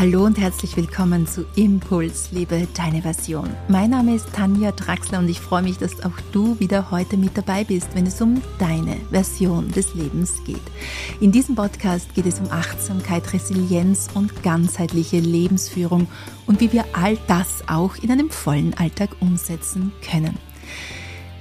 Hallo 0.00 0.24
und 0.24 0.38
herzlich 0.38 0.78
willkommen 0.78 1.26
zu 1.26 1.44
Impuls, 1.56 2.30
liebe 2.32 2.66
deine 2.74 3.02
Version. 3.02 3.50
Mein 3.68 3.90
Name 3.90 4.14
ist 4.14 4.32
Tanja 4.32 4.72
Draxler 4.72 5.18
und 5.18 5.28
ich 5.28 5.40
freue 5.40 5.62
mich, 5.62 5.76
dass 5.76 6.02
auch 6.02 6.18
du 6.32 6.58
wieder 6.58 6.90
heute 6.90 7.18
mit 7.18 7.36
dabei 7.36 7.64
bist, 7.64 7.88
wenn 7.92 8.06
es 8.06 8.18
um 8.22 8.40
deine 8.58 8.96
Version 9.10 9.70
des 9.72 9.94
Lebens 9.94 10.42
geht. 10.46 10.62
In 11.20 11.32
diesem 11.32 11.54
Podcast 11.54 12.14
geht 12.14 12.24
es 12.24 12.40
um 12.40 12.50
Achtsamkeit, 12.50 13.30
Resilienz 13.34 14.08
und 14.14 14.42
ganzheitliche 14.42 15.20
Lebensführung 15.20 16.08
und 16.46 16.62
wie 16.62 16.72
wir 16.72 16.86
all 16.94 17.18
das 17.26 17.62
auch 17.66 17.96
in 17.96 18.10
einem 18.10 18.30
vollen 18.30 18.72
Alltag 18.78 19.10
umsetzen 19.20 19.92
können. 20.00 20.38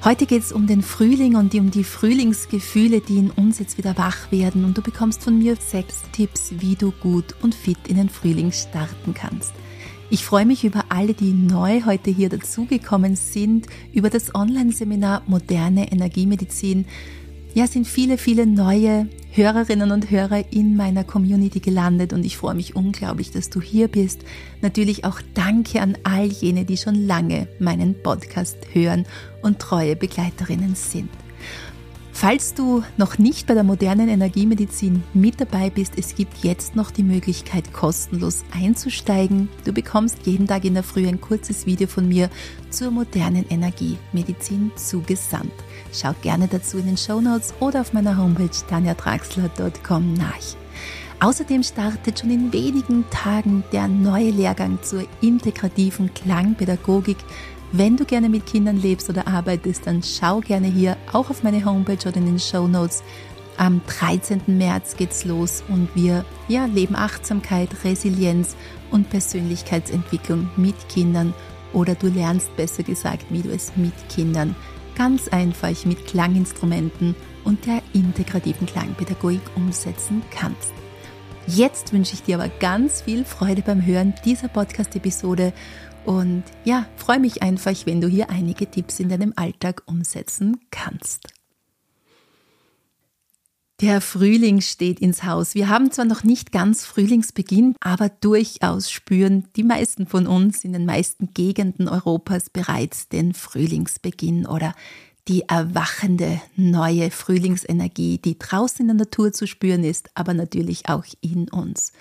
Heute 0.02 0.26
geht 0.26 0.44
es 0.44 0.54
um 0.54 0.66
den 0.66 0.82
Frühling 0.82 1.36
und 1.36 1.54
um 1.56 1.72
die 1.72 1.84
Frühlingsgefühle, 1.84 3.02
die 3.02 3.18
in 3.18 3.32
uns 3.32 3.60
jetzt 3.60 3.78
wieder 3.78 3.98
wach 3.98 4.32
werden. 4.32 4.64
Und 4.64 4.78
du 4.78 4.82
bekommst 4.82 5.22
von 5.22 5.38
mir 5.38 5.58
sechs 5.58 6.04
Tipps, 6.14 6.54
wie 6.58 6.76
du 6.76 6.92
gut 6.92 7.36
und 7.42 7.54
fit 7.54 7.80
in 7.86 7.98
den 7.98 8.08
Frühling 8.08 8.54
starten 8.54 9.14
kannst. 9.14 9.52
Ich 10.10 10.24
freue 10.24 10.46
mich 10.46 10.64
über 10.64 10.86
alle, 10.88 11.14
die 11.14 11.34
neu 11.34 11.82
heute 11.86 12.12
hier 12.12 12.30
dazugekommen 12.30 13.18
sind, 13.18 13.68
über 13.92 14.10
das 14.10 14.34
Online-Seminar 14.34 15.24
Moderne 15.28 15.92
Energiemedizin. 15.92 16.86
Ja, 17.56 17.66
sind 17.66 17.88
viele, 17.88 18.18
viele 18.18 18.46
neue 18.46 19.08
Hörerinnen 19.32 19.92
und 19.92 20.12
Hörer 20.12 20.44
in 20.52 20.76
meiner 20.76 21.04
Community 21.04 21.60
gelandet 21.60 22.14
und 22.14 22.24
ich 22.24 22.38
freue 22.38 22.54
mich 22.54 22.76
unglaublich, 22.76 23.32
dass 23.32 23.50
du 23.50 23.60
hier 23.60 23.88
bist. 23.88 24.22
Natürlich 24.62 25.04
auch 25.04 25.20
danke 25.34 25.82
an 25.82 25.98
all 26.04 26.26
jene, 26.26 26.64
die 26.64 26.78
schon 26.78 27.08
lange 27.08 27.48
meinen 27.60 27.96
Podcast 28.02 28.58
hören 28.74 29.06
und 29.42 29.60
treue 29.60 29.96
Begleiterinnen 29.96 30.76
sind. 30.76 31.10
Falls 32.20 32.54
du 32.54 32.84
noch 32.98 33.18
nicht 33.18 33.48
bei 33.48 33.54
der 33.54 33.64
modernen 33.64 34.10
Energiemedizin 34.10 35.04
mit 35.14 35.40
dabei 35.40 35.70
bist, 35.70 35.94
es 35.96 36.16
gibt 36.16 36.44
jetzt 36.44 36.76
noch 36.76 36.92
die 36.92 37.02
Möglichkeit, 37.02 37.72
kostenlos 37.72 38.44
einzusteigen. 38.54 39.48
Du 39.64 39.72
bekommst 39.72 40.28
jeden 40.28 40.46
Tag 40.46 40.66
in 40.66 40.74
der 40.74 40.84
Früh 40.84 41.08
ein 41.08 41.22
kurzes 41.22 41.66
Video 41.66 41.88
von 41.88 42.10
mir 42.10 42.30
zur 42.72 42.92
modernen 42.92 43.46
Energiemedizin 43.50 44.70
zugesandt. 44.76 45.54
Schau 45.94 46.14
gerne 46.22 46.50
dazu 46.50 46.80
in 46.80 46.88
den 46.88 46.98
Show 46.98 47.22
Notes 47.22 47.54
oder 47.62 47.80
auf 47.80 47.94
meiner 47.94 48.18
Homepage 48.18 48.50
tanjatraxler.com 48.70 50.14
nach. 50.16 50.58
Außerdem 51.22 51.64
startet 51.64 52.20
schon 52.20 52.32
in 52.32 52.52
wenigen 52.52 53.06
Tagen 53.12 53.64
der 53.72 53.88
neue 53.88 54.32
Lehrgang 54.32 54.78
zur 54.82 55.06
integrativen 55.22 56.14
Klangpädagogik 56.14 57.18
wenn 57.72 57.98
du 57.98 58.06
gerne 58.06 58.30
mit 58.30 58.46
Kindern 58.46 58.78
lebst 58.78 59.10
oder 59.10 59.28
arbeitest, 59.28 59.86
dann 59.86 60.02
schau 60.02 60.40
gerne 60.40 60.68
hier 60.68 60.98
auch 61.12 61.30
auf 61.30 61.44
meine 61.44 61.64
Homepage 61.64 62.08
oder 62.08 62.18
in 62.18 62.26
den 62.26 62.40
Show 62.40 62.68
Notes. 62.68 63.04
Am 63.58 63.82
13. 63.88 64.42
März 64.48 64.96
geht's 64.96 65.26
los 65.26 65.64
und 65.68 65.90
wir 65.94 66.26
ja, 66.48 66.66
leben 66.66 66.96
Achtsamkeit, 66.96 67.70
Resilienz 67.84 68.56
und 68.90 69.10
Persönlichkeitsentwicklung 69.10 70.50
mit 70.56 70.90
Kindern 70.90 71.34
oder 71.74 71.94
du 71.94 72.08
lernst 72.08 72.56
besser 72.56 72.84
gesagt, 72.84 73.26
wie 73.30 73.42
du 73.42 73.52
es 73.52 73.76
mit 73.76 73.94
Kindern 74.10 74.56
ganz 75.00 75.30
einfach 75.30 75.86
mit 75.86 76.08
Klanginstrumenten 76.08 77.16
und 77.46 77.66
der 77.66 77.82
integrativen 77.94 78.68
Klangpädagogik 78.68 79.42
umsetzen 79.56 80.22
kannst. 80.30 80.74
Jetzt 81.48 81.94
wünsche 81.94 82.16
ich 82.16 82.24
dir 82.24 82.36
aber 82.36 82.50
ganz 82.60 83.02
viel 83.02 83.24
Freude 83.24 83.62
beim 83.62 83.86
Hören 83.86 84.14
dieser 84.26 84.50
Podcast-Episode 84.50 85.54
und 86.10 86.44
ja, 86.64 86.88
freue 86.96 87.20
mich 87.20 87.44
einfach, 87.44 87.86
wenn 87.86 88.02
du 88.02 88.08
hier 88.08 88.32
einige 88.32 88.66
Tipps 88.66 89.00
in 89.00 89.10
deinem 89.10 89.32
Alltag 89.36 89.84
umsetzen 89.86 90.60
kannst. 90.72 91.28
Der 93.80 94.02
Frühling 94.02 94.60
steht 94.62 95.00
ins 95.00 95.24
Haus. 95.24 95.54
Wir 95.54 95.70
haben 95.70 95.92
zwar 95.92 96.06
noch 96.06 96.24
nicht 96.24 96.52
ganz 96.52 96.84
Frühlingsbeginn, 96.84 97.76
aber 97.80 98.10
durchaus 98.10 98.90
spüren 98.90 99.50
die 99.56 99.64
meisten 99.64 100.08
von 100.08 100.26
uns 100.26 100.66
in 100.66 100.74
den 100.74 100.88
meisten 100.88 101.32
Gegenden 101.36 101.88
Europas 101.88 102.50
bereits 102.50 103.08
den 103.10 103.36
Frühlingsbeginn 103.36 104.48
oder 104.48 104.74
die 105.30 105.44
erwachende 105.48 106.42
neue 106.56 107.12
Frühlingsenergie, 107.12 108.18
die 108.18 108.40
draußen 108.40 108.82
in 108.82 108.88
der 108.88 109.06
Natur 109.06 109.32
zu 109.32 109.46
spüren 109.46 109.84
ist, 109.84 110.10
aber 110.16 110.34
natürlich 110.34 110.90
auch 110.90 111.06
in 111.22 111.48
uns. 111.50 111.94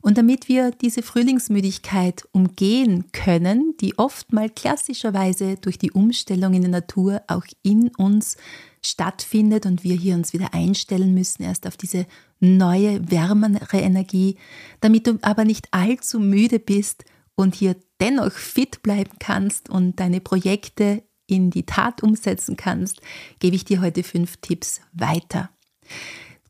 Und 0.00 0.18
damit 0.18 0.48
wir 0.48 0.72
diese 0.72 1.02
Frühlingsmüdigkeit 1.02 2.24
umgehen 2.32 3.04
können, 3.12 3.76
die 3.80 3.96
oft 3.98 4.32
mal 4.32 4.50
klassischerweise 4.50 5.54
durch 5.60 5.78
die 5.78 5.92
Umstellung 5.92 6.54
in 6.54 6.62
der 6.62 6.72
Natur 6.72 7.22
auch 7.28 7.46
in 7.62 7.88
uns 7.96 8.36
stattfindet 8.84 9.64
und 9.64 9.84
wir 9.84 9.94
hier 9.94 10.16
uns 10.16 10.32
wieder 10.32 10.52
einstellen 10.52 11.14
müssen 11.14 11.44
erst 11.44 11.68
auf 11.68 11.76
diese 11.76 12.04
neue, 12.40 13.08
wärmere 13.12 13.78
Energie, 13.78 14.38
damit 14.80 15.06
du 15.06 15.20
aber 15.22 15.44
nicht 15.44 15.68
allzu 15.70 16.18
müde 16.18 16.58
bist 16.58 17.04
und 17.36 17.54
hier 17.54 17.76
dennoch 18.00 18.32
fit 18.32 18.82
bleiben 18.82 19.12
kannst 19.20 19.70
und 19.70 20.00
deine 20.00 20.20
Projekte 20.20 21.04
in 21.32 21.50
die 21.50 21.64
Tat 21.64 22.02
umsetzen 22.02 22.56
kannst, 22.56 23.00
gebe 23.40 23.56
ich 23.56 23.64
dir 23.64 23.80
heute 23.80 24.02
fünf 24.02 24.36
Tipps 24.36 24.82
weiter. 24.92 25.50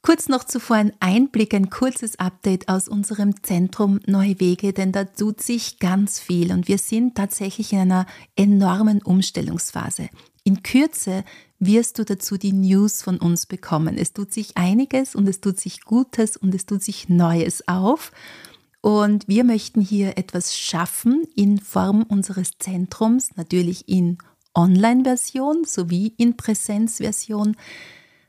Kurz 0.02 0.28
noch 0.28 0.42
zuvor 0.42 0.76
ein 0.76 0.92
Einblick, 0.98 1.54
ein 1.54 1.70
kurzes 1.70 2.18
Update 2.18 2.68
aus 2.68 2.88
unserem 2.88 3.40
Zentrum 3.44 4.00
Neue 4.06 4.40
Wege, 4.40 4.72
denn 4.72 4.90
da 4.90 5.04
tut 5.04 5.40
sich 5.40 5.78
ganz 5.78 6.18
viel 6.18 6.50
und 6.50 6.66
wir 6.66 6.78
sind 6.78 7.14
tatsächlich 7.14 7.72
in 7.72 7.78
einer 7.78 8.06
enormen 8.34 9.00
Umstellungsphase. 9.00 10.08
In 10.42 10.64
Kürze 10.64 11.24
wirst 11.60 12.00
du 12.00 12.04
dazu 12.04 12.36
die 12.36 12.52
News 12.52 13.00
von 13.02 13.18
uns 13.18 13.46
bekommen. 13.46 13.96
Es 13.96 14.12
tut 14.12 14.32
sich 14.32 14.56
einiges 14.56 15.14
und 15.14 15.28
es 15.28 15.40
tut 15.40 15.60
sich 15.60 15.82
Gutes 15.82 16.36
und 16.36 16.52
es 16.52 16.66
tut 16.66 16.82
sich 16.82 17.08
Neues 17.08 17.68
auf. 17.68 18.10
Und 18.80 19.28
wir 19.28 19.44
möchten 19.44 19.80
hier 19.80 20.18
etwas 20.18 20.56
schaffen 20.56 21.22
in 21.36 21.60
Form 21.60 22.02
unseres 22.02 22.58
Zentrums, 22.58 23.36
natürlich 23.36 23.88
in 23.88 24.18
Online-Version 24.54 25.64
sowie 25.64 26.14
in 26.16 26.36
Präsenz-Version, 26.36 27.56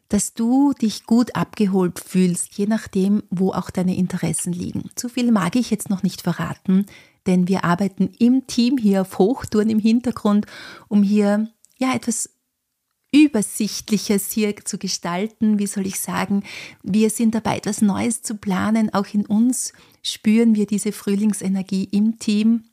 dass 0.10 0.34
du 0.34 0.74
dich 0.74 1.06
gut 1.06 1.36
abgeholt 1.36 2.00
fühlst, 2.00 2.58
je 2.58 2.68
nachdem, 2.68 3.24
wo 3.30 3.52
auch 3.52 3.70
deine 3.70 3.96
Interessen 3.96 4.54
liegen. 4.54 4.90
Zu 4.96 5.10
viel 5.10 5.32
mag 5.32 5.56
ich 5.56 5.72
jetzt 5.72 5.90
noch 5.90 6.04
nicht 6.04 6.22
verraten, 6.22 6.86
denn 7.26 7.48
wir 7.48 7.64
arbeiten 7.64 8.10
im 8.20 8.46
Team 8.48 8.78
hier 8.78 9.02
auf 9.02 9.18
Hochtouren 9.18 9.70
im 9.70 9.80
Hintergrund, 9.80 10.46
um 10.88 11.04
hier 11.04 11.50
ja 11.78 11.96
etwas 11.96 12.30
Übersichtliches 13.14 14.32
hier 14.32 14.56
zu 14.66 14.78
gestalten. 14.78 15.60
Wie 15.60 15.68
soll 15.68 15.86
ich 15.86 16.00
sagen? 16.00 16.44
Wir 16.82 17.10
sind 17.10 17.36
dabei, 17.36 17.58
etwas 17.58 17.82
Neues 17.82 18.24
zu 18.24 18.36
planen. 18.36 18.94
Auch 18.94 19.06
in 19.14 19.26
uns 19.26 19.72
spüren 20.02 20.56
wir 20.56 20.66
diese 20.66 20.92
Frühlingsenergie 20.92 21.86
im 21.86 22.18
Team 22.18 22.66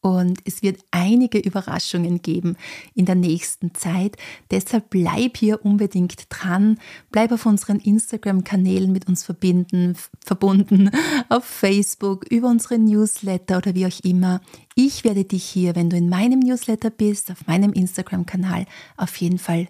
und 0.00 0.38
es 0.44 0.62
wird 0.62 0.80
einige 0.92 1.38
Überraschungen 1.38 2.22
geben 2.22 2.56
in 2.94 3.04
der 3.04 3.16
nächsten 3.16 3.74
Zeit. 3.74 4.16
Deshalb 4.50 4.90
bleib 4.90 5.36
hier 5.36 5.64
unbedingt 5.64 6.26
dran. 6.28 6.78
Bleib 7.10 7.32
auf 7.32 7.46
unseren 7.46 7.80
Instagram-Kanälen 7.80 8.92
mit 8.92 9.08
uns 9.08 9.24
verbinden, 9.24 9.96
verbunden, 10.24 10.90
auf 11.28 11.44
Facebook, 11.44 12.30
über 12.30 12.48
unsere 12.48 12.78
Newsletter 12.78 13.58
oder 13.58 13.74
wie 13.74 13.86
auch 13.86 14.00
immer. 14.04 14.40
Ich 14.76 15.02
werde 15.02 15.24
dich 15.24 15.44
hier, 15.44 15.74
wenn 15.74 15.90
du 15.90 15.96
in 15.96 16.08
meinem 16.08 16.38
Newsletter 16.38 16.90
bist, 16.90 17.32
auf 17.32 17.48
meinem 17.48 17.72
Instagram-Kanal, 17.72 18.66
auf 18.96 19.16
jeden 19.16 19.38
Fall 19.38 19.66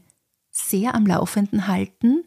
sehr 0.50 0.94
am 0.94 1.06
Laufenden 1.06 1.68
halten, 1.68 2.22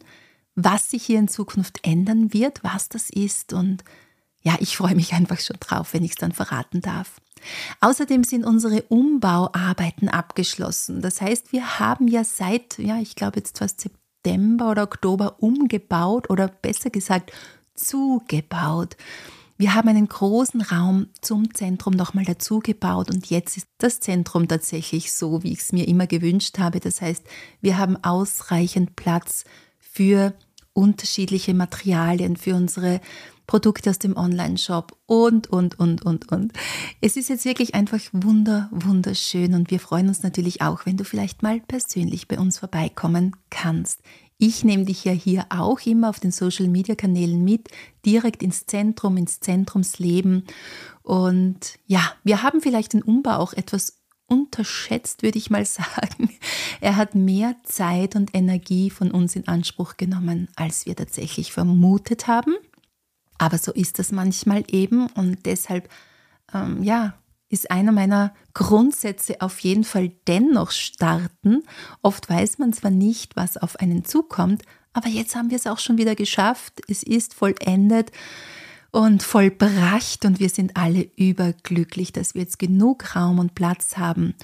was 0.56 0.90
sich 0.90 1.04
hier 1.04 1.20
in 1.20 1.28
Zukunft 1.28 1.86
ändern 1.86 2.32
wird, 2.32 2.64
was 2.64 2.88
das 2.88 3.10
ist. 3.10 3.52
Und 3.52 3.84
ja, 4.42 4.56
ich 4.58 4.76
freue 4.76 4.96
mich 4.96 5.12
einfach 5.12 5.38
schon 5.38 5.56
drauf, 5.60 5.94
wenn 5.94 6.02
ich 6.02 6.12
es 6.12 6.16
dann 6.16 6.32
verraten 6.32 6.80
darf. 6.80 7.20
Außerdem 7.80 8.24
sind 8.24 8.44
unsere 8.44 8.82
Umbauarbeiten 8.82 10.08
abgeschlossen. 10.08 11.02
Das 11.02 11.20
heißt, 11.20 11.52
wir 11.52 11.78
haben 11.78 12.08
ja 12.08 12.24
seit, 12.24 12.78
ja, 12.78 12.98
ich 12.98 13.16
glaube 13.16 13.38
jetzt 13.38 13.58
fast 13.58 13.80
September 13.80 14.70
oder 14.70 14.84
Oktober 14.84 15.36
umgebaut 15.40 16.30
oder 16.30 16.48
besser 16.48 16.90
gesagt 16.90 17.32
zugebaut. 17.74 18.96
Wir 19.58 19.74
haben 19.74 19.88
einen 19.88 20.08
großen 20.08 20.60
Raum 20.60 21.06
zum 21.20 21.54
Zentrum 21.54 21.94
nochmal 21.94 22.24
dazu 22.24 22.58
gebaut 22.58 23.10
und 23.10 23.30
jetzt 23.30 23.56
ist 23.56 23.68
das 23.78 24.00
Zentrum 24.00 24.48
tatsächlich 24.48 25.12
so, 25.12 25.42
wie 25.44 25.52
ich 25.52 25.60
es 25.60 25.72
mir 25.72 25.86
immer 25.86 26.06
gewünscht 26.06 26.58
habe. 26.58 26.80
Das 26.80 27.00
heißt, 27.00 27.24
wir 27.60 27.78
haben 27.78 28.02
ausreichend 28.02 28.96
Platz 28.96 29.44
für 29.78 30.34
unterschiedliche 30.72 31.54
Materialien, 31.54 32.36
für 32.36 32.54
unsere 32.54 33.00
Produkte 33.46 33.90
aus 33.90 33.98
dem 33.98 34.16
Online-Shop 34.16 34.96
und, 35.06 35.48
und, 35.48 35.78
und, 35.78 36.04
und, 36.04 36.30
und. 36.30 36.52
Es 37.00 37.16
ist 37.16 37.28
jetzt 37.28 37.44
wirklich 37.44 37.74
einfach 37.74 38.00
wunder, 38.12 38.68
wunderschön 38.70 39.54
und 39.54 39.70
wir 39.70 39.80
freuen 39.80 40.08
uns 40.08 40.22
natürlich 40.22 40.62
auch, 40.62 40.86
wenn 40.86 40.96
du 40.96 41.04
vielleicht 41.04 41.42
mal 41.42 41.60
persönlich 41.60 42.28
bei 42.28 42.38
uns 42.38 42.58
vorbeikommen 42.58 43.36
kannst. 43.50 44.00
Ich 44.38 44.64
nehme 44.64 44.84
dich 44.84 45.04
ja 45.04 45.12
hier 45.12 45.46
auch 45.50 45.80
immer 45.86 46.10
auf 46.10 46.18
den 46.18 46.32
Social-Media-Kanälen 46.32 47.44
mit, 47.44 47.68
direkt 48.04 48.42
ins 48.42 48.66
Zentrum, 48.66 49.16
ins 49.16 49.38
Zentrumsleben. 49.38 50.44
Und 51.02 51.78
ja, 51.86 52.12
wir 52.24 52.42
haben 52.42 52.60
vielleicht 52.60 52.92
den 52.92 53.02
Umbau 53.02 53.36
auch 53.36 53.52
etwas 53.52 54.02
unterschätzt, 54.26 55.22
würde 55.22 55.38
ich 55.38 55.50
mal 55.50 55.64
sagen. 55.66 56.30
Er 56.80 56.96
hat 56.96 57.14
mehr 57.14 57.54
Zeit 57.64 58.16
und 58.16 58.34
Energie 58.34 58.90
von 58.90 59.10
uns 59.10 59.36
in 59.36 59.46
Anspruch 59.46 59.96
genommen, 59.96 60.48
als 60.56 60.86
wir 60.86 60.96
tatsächlich 60.96 61.52
vermutet 61.52 62.26
haben. 62.26 62.54
Aber 63.42 63.58
so 63.58 63.72
ist 63.72 63.98
das 63.98 64.12
manchmal 64.12 64.62
eben 64.68 65.08
und 65.08 65.46
deshalb, 65.46 65.88
ähm, 66.54 66.80
ja, 66.84 67.14
ist 67.48 67.72
einer 67.72 67.90
meiner 67.90 68.32
Grundsätze 68.54 69.40
auf 69.40 69.58
jeden 69.58 69.82
Fall 69.82 70.12
dennoch 70.28 70.70
starten. 70.70 71.64
Oft 72.02 72.30
weiß 72.30 72.58
man 72.58 72.72
zwar 72.72 72.92
nicht, 72.92 73.34
was 73.34 73.56
auf 73.56 73.80
einen 73.80 74.04
zukommt, 74.04 74.62
aber 74.92 75.08
jetzt 75.08 75.34
haben 75.34 75.50
wir 75.50 75.56
es 75.56 75.66
auch 75.66 75.80
schon 75.80 75.98
wieder 75.98 76.14
geschafft. 76.14 76.82
Es 76.86 77.02
ist 77.02 77.34
vollendet 77.34 78.12
und 78.92 79.24
vollbracht 79.24 80.24
und 80.24 80.38
wir 80.38 80.48
sind 80.48 80.76
alle 80.76 81.10
überglücklich, 81.16 82.12
dass 82.12 82.34
wir 82.34 82.42
jetzt 82.42 82.60
genug 82.60 83.16
Raum 83.16 83.40
und 83.40 83.56
Platz 83.56 83.96
haben. 83.96 84.34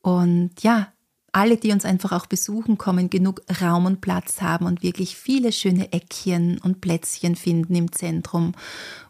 Und 0.00 0.62
ja, 0.62 0.94
alle, 1.36 1.58
die 1.58 1.70
uns 1.70 1.84
einfach 1.84 2.12
auch 2.12 2.24
besuchen 2.24 2.78
kommen, 2.78 3.10
genug 3.10 3.42
Raum 3.60 3.84
und 3.84 4.00
Platz 4.00 4.40
haben 4.40 4.64
und 4.64 4.82
wirklich 4.82 5.16
viele 5.16 5.52
schöne 5.52 5.92
Eckchen 5.92 6.58
und 6.62 6.80
Plätzchen 6.80 7.36
finden 7.36 7.74
im 7.74 7.92
Zentrum, 7.92 8.52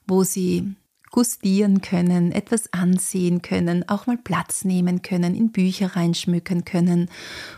wo 0.09 0.25
sie 0.25 0.75
gustieren 1.13 1.83
können, 1.83 2.33
etwas 2.33 2.73
ansehen 2.73 3.43
können, 3.43 3.89
auch 3.89 4.09
mal 4.09 4.19
Platz 4.19 4.65
nehmen 4.65 5.03
können, 5.03 5.37
in 5.37 5.53
Bücher 5.53 5.95
reinschmücken 5.95 6.65
können 6.65 7.11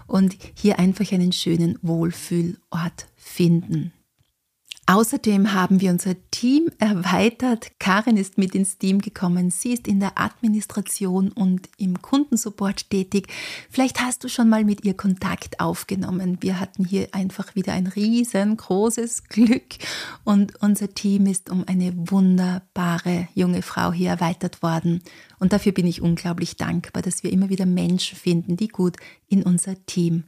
und 0.06 0.36
hier 0.54 0.78
einfach 0.78 1.10
einen 1.12 1.32
schönen 1.32 1.78
Wohlfühlort 1.80 3.06
finden. 3.16 3.94
Außerdem 4.90 5.52
haben 5.52 5.82
wir 5.82 5.90
unser 5.90 6.14
Team 6.30 6.70
erweitert. 6.78 7.72
Karin 7.78 8.16
ist 8.16 8.38
mit 8.38 8.54
ins 8.54 8.78
Team 8.78 9.02
gekommen. 9.02 9.50
Sie 9.50 9.74
ist 9.74 9.86
in 9.86 10.00
der 10.00 10.18
Administration 10.18 11.30
und 11.30 11.68
im 11.76 12.00
Kundensupport 12.00 12.88
tätig. 12.88 13.26
Vielleicht 13.68 14.00
hast 14.00 14.24
du 14.24 14.28
schon 14.28 14.48
mal 14.48 14.64
mit 14.64 14.86
ihr 14.86 14.94
Kontakt 14.94 15.60
aufgenommen. 15.60 16.38
Wir 16.40 16.58
hatten 16.58 16.86
hier 16.86 17.08
einfach 17.12 17.54
wieder 17.54 17.74
ein 17.74 17.86
riesengroßes 17.86 19.24
Glück 19.24 19.76
und 20.24 20.54
unser 20.62 20.94
Team 20.94 21.26
ist 21.26 21.50
um 21.50 21.64
eine 21.68 21.92
wunderbare 21.94 23.28
junge 23.34 23.60
Frau 23.60 23.92
hier 23.92 24.08
erweitert 24.08 24.62
worden. 24.62 25.02
Und 25.38 25.52
dafür 25.52 25.72
bin 25.72 25.86
ich 25.86 26.00
unglaublich 26.00 26.56
dankbar, 26.56 27.02
dass 27.02 27.22
wir 27.22 27.30
immer 27.30 27.50
wieder 27.50 27.66
Menschen 27.66 28.16
finden, 28.16 28.56
die 28.56 28.68
gut 28.68 28.96
in 29.26 29.42
unser 29.42 29.84
Team 29.84 30.24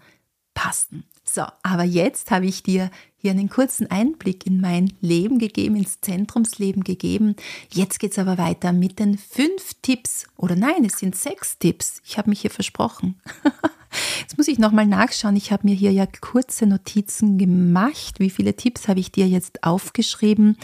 passen. 0.53 1.05
So, 1.33 1.43
aber 1.63 1.85
jetzt 1.85 2.33
habe 2.33 2.47
ich 2.47 2.65
dir 2.65 2.91
hier 3.17 3.31
einen 3.31 3.49
kurzen 3.49 3.89
Einblick 3.89 4.47
in 4.47 4.61
mein 4.61 4.95
Leben 5.01 5.39
gegeben, 5.39 5.77
ins 5.77 6.01
Zentrumsleben 6.01 6.83
gegeben. 6.83 7.37
Jetzt 7.73 8.01
geht 8.01 8.13
es 8.13 8.19
aber 8.19 8.37
weiter 8.37 8.73
mit 8.73 8.99
den 8.99 9.17
fünf 9.17 9.75
Tipps. 9.81 10.27
Oder 10.37 10.57
nein, 10.57 10.85
es 10.85 10.99
sind 10.99 11.15
sechs 11.15 11.57
Tipps. 11.59 12.03
Ich 12.05 12.19
habe 12.19 12.31
mich 12.31 12.41
hier 12.41 12.51
versprochen. 12.51 13.21
Jetzt 14.21 14.39
muss 14.39 14.49
ich 14.49 14.59
nochmal 14.59 14.87
nachschauen. 14.87 15.37
Ich 15.37 15.53
habe 15.53 15.69
mir 15.69 15.75
hier 15.75 15.93
ja 15.93 16.07
kurze 16.07 16.67
Notizen 16.67 17.39
gemacht. 17.39 18.19
Wie 18.19 18.31
viele 18.31 18.57
Tipps 18.57 18.89
habe 18.89 19.01
ich 19.01 19.13
dir 19.13 19.29
jetzt 19.29 19.65
aufgeschrieben? 19.65 20.57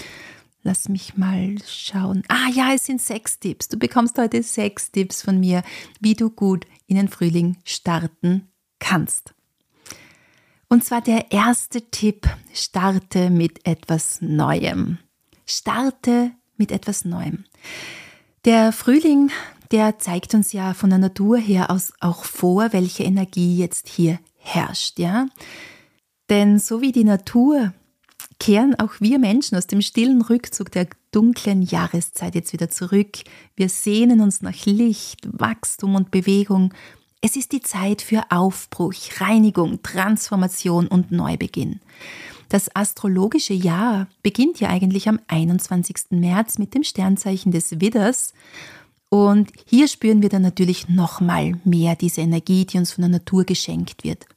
Lass 0.62 0.88
mich 0.88 1.16
mal 1.16 1.56
schauen. 1.66 2.22
Ah 2.28 2.48
ja, 2.52 2.72
es 2.72 2.86
sind 2.86 3.00
sechs 3.00 3.40
Tipps. 3.40 3.68
Du 3.68 3.78
bekommst 3.78 4.18
heute 4.18 4.42
sechs 4.42 4.92
Tipps 4.92 5.22
von 5.22 5.40
mir, 5.40 5.62
wie 6.00 6.14
du 6.14 6.30
gut 6.30 6.66
in 6.86 6.96
den 6.96 7.08
Frühling 7.08 7.56
starten 7.64 8.48
kannst. 8.78 9.35
Und 10.68 10.84
zwar 10.84 11.00
der 11.00 11.30
erste 11.30 11.82
Tipp, 11.90 12.28
starte 12.52 13.30
mit 13.30 13.66
etwas 13.66 14.20
Neuem. 14.20 14.98
Starte 15.46 16.32
mit 16.56 16.72
etwas 16.72 17.04
Neuem. 17.04 17.44
Der 18.44 18.72
Frühling, 18.72 19.30
der 19.70 19.98
zeigt 19.98 20.34
uns 20.34 20.52
ja 20.52 20.74
von 20.74 20.90
der 20.90 20.98
Natur 20.98 21.38
her 21.38 21.70
aus 21.70 21.92
auch 22.00 22.24
vor, 22.24 22.72
welche 22.72 23.04
Energie 23.04 23.56
jetzt 23.56 23.88
hier 23.88 24.18
herrscht, 24.38 24.98
ja? 24.98 25.26
Denn 26.30 26.58
so 26.58 26.80
wie 26.80 26.92
die 26.92 27.04
Natur 27.04 27.72
kehren 28.38 28.78
auch 28.78 28.94
wir 29.00 29.18
Menschen 29.18 29.56
aus 29.56 29.66
dem 29.66 29.80
stillen 29.80 30.22
Rückzug 30.22 30.70
der 30.72 30.88
dunklen 31.12 31.62
Jahreszeit 31.62 32.34
jetzt 32.34 32.52
wieder 32.52 32.68
zurück. 32.68 33.18
Wir 33.54 33.68
sehnen 33.68 34.20
uns 34.20 34.42
nach 34.42 34.66
Licht, 34.66 35.26
Wachstum 35.32 35.94
und 35.94 36.10
Bewegung 36.10 36.74
es 37.26 37.34
ist 37.34 37.50
die 37.50 37.61
Zeit 37.61 38.02
für 38.02 38.23
Aufbruch, 38.31 38.94
Reinigung, 39.19 39.82
Transformation 39.82 40.87
und 40.87 41.11
Neubeginn. 41.11 41.81
Das 42.49 42.70
astrologische 42.76 43.52
Jahr 43.52 44.06
beginnt 44.23 44.61
ja 44.61 44.69
eigentlich 44.69 45.08
am 45.08 45.19
21. 45.26 46.11
März 46.11 46.58
mit 46.58 46.73
dem 46.73 46.84
Sternzeichen 46.84 47.50
des 47.50 47.81
Widders. 47.81 48.32
Und 49.08 49.50
hier 49.64 49.88
spüren 49.88 50.23
wir 50.23 50.28
dann 50.28 50.43
natürlich 50.43 50.88
nochmal 50.88 51.58
mehr 51.64 51.96
diese 51.96 52.20
Energie, 52.20 52.64
die 52.64 52.78
uns 52.78 52.93
von 52.93 53.02
der 53.02 53.11
Natur 53.11 53.43
geschenkt 53.43 54.05
wird. 54.05 54.28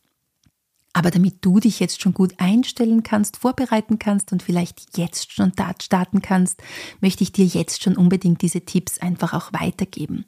Aber 0.94 1.12
damit 1.12 1.38
du 1.42 1.60
dich 1.60 1.80
jetzt 1.80 2.02
schon 2.02 2.14
gut 2.14 2.34
einstellen 2.38 3.04
kannst, 3.04 3.38
vorbereiten 3.38 4.00
kannst 4.00 4.32
und 4.32 4.42
vielleicht 4.42 4.98
jetzt 4.98 5.32
schon 5.32 5.54
starten 5.82 6.22
kannst, 6.22 6.62
möchte 7.00 7.24
ich 7.24 7.32
dir 7.32 7.46
jetzt 7.46 7.84
schon 7.84 7.96
unbedingt 7.96 8.42
diese 8.42 8.62
Tipps 8.62 9.00
einfach 9.00 9.34
auch 9.34 9.54
weitergeben. 9.54 10.26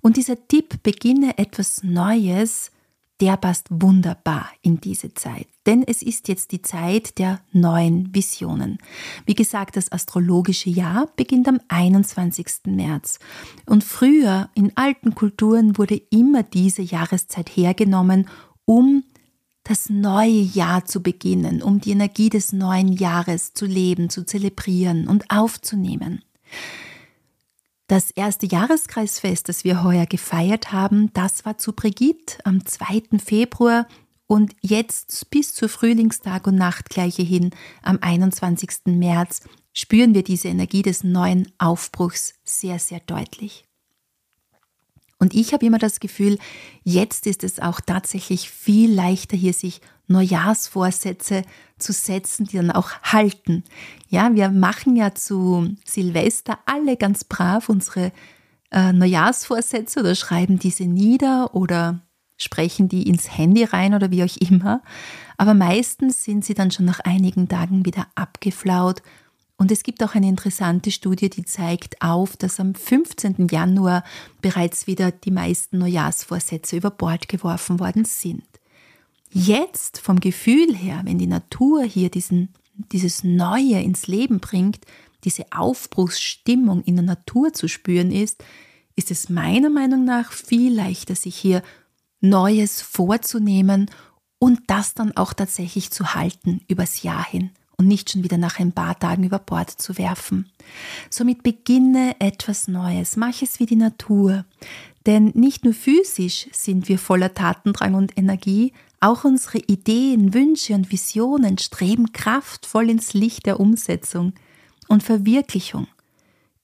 Und 0.00 0.16
dieser 0.16 0.46
Tipp, 0.46 0.82
beginne 0.82 1.38
etwas 1.38 1.82
Neues, 1.82 2.70
der 3.20 3.36
passt 3.36 3.66
wunderbar 3.70 4.50
in 4.60 4.80
diese 4.80 5.14
Zeit. 5.14 5.46
Denn 5.64 5.82
es 5.82 6.02
ist 6.02 6.28
jetzt 6.28 6.52
die 6.52 6.62
Zeit 6.62 7.18
der 7.18 7.40
neuen 7.50 8.14
Visionen. 8.14 8.78
Wie 9.24 9.34
gesagt, 9.34 9.76
das 9.76 9.90
astrologische 9.90 10.70
Jahr 10.70 11.08
beginnt 11.16 11.48
am 11.48 11.60
21. 11.68 12.46
März. 12.66 13.18
Und 13.64 13.84
früher 13.84 14.50
in 14.54 14.76
alten 14.76 15.14
Kulturen 15.14 15.78
wurde 15.78 16.00
immer 16.10 16.42
diese 16.42 16.82
Jahreszeit 16.82 17.48
hergenommen, 17.48 18.28
um 18.66 19.02
das 19.68 19.90
neue 19.90 20.30
Jahr 20.30 20.84
zu 20.84 21.02
beginnen, 21.02 21.60
um 21.60 21.80
die 21.80 21.90
Energie 21.90 22.30
des 22.30 22.52
neuen 22.52 22.92
Jahres 22.92 23.52
zu 23.52 23.66
leben, 23.66 24.10
zu 24.10 24.24
zelebrieren 24.24 25.08
und 25.08 25.30
aufzunehmen. 25.30 26.22
Das 27.88 28.12
erste 28.12 28.46
Jahreskreisfest, 28.46 29.48
das 29.48 29.64
wir 29.64 29.82
heuer 29.82 30.06
gefeiert 30.06 30.72
haben, 30.72 31.12
das 31.14 31.44
war 31.44 31.58
zu 31.58 31.72
Brigitte 31.72 32.38
am 32.44 32.64
2. 32.64 33.18
Februar 33.18 33.88
und 34.28 34.54
jetzt 34.60 35.30
bis 35.30 35.52
zur 35.52 35.68
Frühlingstag 35.68 36.46
und 36.46 36.56
Nachtgleiche 36.56 37.22
hin 37.22 37.50
am 37.82 37.98
21. 38.00 38.86
März 38.86 39.40
spüren 39.72 40.14
wir 40.14 40.22
diese 40.22 40.48
Energie 40.48 40.82
des 40.82 41.02
neuen 41.02 41.52
Aufbruchs 41.58 42.34
sehr, 42.44 42.78
sehr 42.78 43.00
deutlich. 43.00 43.65
Und 45.18 45.34
ich 45.34 45.52
habe 45.52 45.64
immer 45.64 45.78
das 45.78 46.00
Gefühl, 46.00 46.38
jetzt 46.84 47.26
ist 47.26 47.42
es 47.42 47.58
auch 47.58 47.80
tatsächlich 47.80 48.50
viel 48.50 48.92
leichter, 48.92 49.36
hier 49.36 49.52
sich 49.52 49.80
Neujahrsvorsätze 50.08 51.42
zu 51.78 51.92
setzen, 51.92 52.46
die 52.46 52.56
dann 52.56 52.70
auch 52.70 52.90
halten. 53.02 53.64
Ja, 54.08 54.34
wir 54.34 54.50
machen 54.50 54.94
ja 54.96 55.14
zu 55.14 55.74
Silvester 55.84 56.58
alle 56.66 56.96
ganz 56.96 57.24
brav 57.24 57.68
unsere 57.68 58.12
äh, 58.70 58.92
Neujahrsvorsätze 58.92 60.00
oder 60.00 60.14
schreiben 60.14 60.58
diese 60.58 60.84
nieder 60.84 61.54
oder 61.54 62.02
sprechen 62.36 62.88
die 62.88 63.08
ins 63.08 63.36
Handy 63.36 63.64
rein 63.64 63.94
oder 63.94 64.10
wie 64.10 64.22
auch 64.22 64.36
immer. 64.36 64.82
Aber 65.38 65.54
meistens 65.54 66.24
sind 66.24 66.44
sie 66.44 66.54
dann 66.54 66.70
schon 66.70 66.84
nach 66.84 67.00
einigen 67.00 67.48
Tagen 67.48 67.84
wieder 67.84 68.06
abgeflaut 68.14 69.02
und 69.58 69.72
es 69.72 69.82
gibt 69.82 70.02
auch 70.02 70.14
eine 70.14 70.28
interessante 70.28 70.90
Studie, 70.90 71.30
die 71.30 71.44
zeigt 71.44 72.02
auf, 72.02 72.36
dass 72.36 72.60
am 72.60 72.74
15. 72.74 73.48
Januar 73.50 74.04
bereits 74.42 74.86
wieder 74.86 75.10
die 75.10 75.30
meisten 75.30 75.78
Neujahrsvorsätze 75.78 76.76
über 76.76 76.90
Bord 76.90 77.28
geworfen 77.28 77.80
worden 77.80 78.04
sind. 78.04 78.44
Jetzt 79.32 79.98
vom 79.98 80.20
Gefühl 80.20 80.76
her, 80.76 81.00
wenn 81.04 81.18
die 81.18 81.26
Natur 81.26 81.84
hier 81.84 82.10
diesen, 82.10 82.50
dieses 82.92 83.24
Neue 83.24 83.80
ins 83.80 84.06
Leben 84.06 84.40
bringt, 84.40 84.84
diese 85.24 85.46
Aufbruchsstimmung 85.50 86.82
in 86.82 86.96
der 86.96 87.04
Natur 87.04 87.52
zu 87.52 87.66
spüren 87.66 88.10
ist, 88.12 88.44
ist 88.94 89.10
es 89.10 89.30
meiner 89.30 89.70
Meinung 89.70 90.04
nach 90.04 90.32
viel 90.32 90.74
leichter, 90.74 91.14
sich 91.14 91.36
hier 91.36 91.62
Neues 92.20 92.82
vorzunehmen 92.82 93.90
und 94.38 94.60
das 94.66 94.94
dann 94.94 95.16
auch 95.16 95.32
tatsächlich 95.32 95.90
zu 95.90 96.14
halten 96.14 96.60
übers 96.68 97.02
Jahr 97.02 97.24
hin 97.26 97.50
und 97.78 97.88
nicht 97.88 98.10
schon 98.10 98.24
wieder 98.24 98.38
nach 98.38 98.58
ein 98.58 98.72
paar 98.72 98.98
Tagen 98.98 99.24
über 99.24 99.38
Bord 99.38 99.70
zu 99.70 99.98
werfen. 99.98 100.50
Somit 101.10 101.42
beginne 101.42 102.16
etwas 102.18 102.68
Neues, 102.68 103.16
mach 103.16 103.42
es 103.42 103.60
wie 103.60 103.66
die 103.66 103.76
Natur. 103.76 104.44
Denn 105.04 105.30
nicht 105.34 105.64
nur 105.64 105.74
physisch 105.74 106.48
sind 106.52 106.88
wir 106.88 106.98
voller 106.98 107.34
Tatendrang 107.34 107.94
und 107.94 108.16
Energie, 108.18 108.72
auch 109.00 109.24
unsere 109.24 109.58
Ideen, 109.58 110.34
Wünsche 110.34 110.74
und 110.74 110.90
Visionen 110.90 111.58
streben 111.58 112.12
kraftvoll 112.12 112.90
ins 112.90 113.12
Licht 113.14 113.46
der 113.46 113.60
Umsetzung 113.60 114.32
und 114.88 115.02
Verwirklichung. 115.02 115.86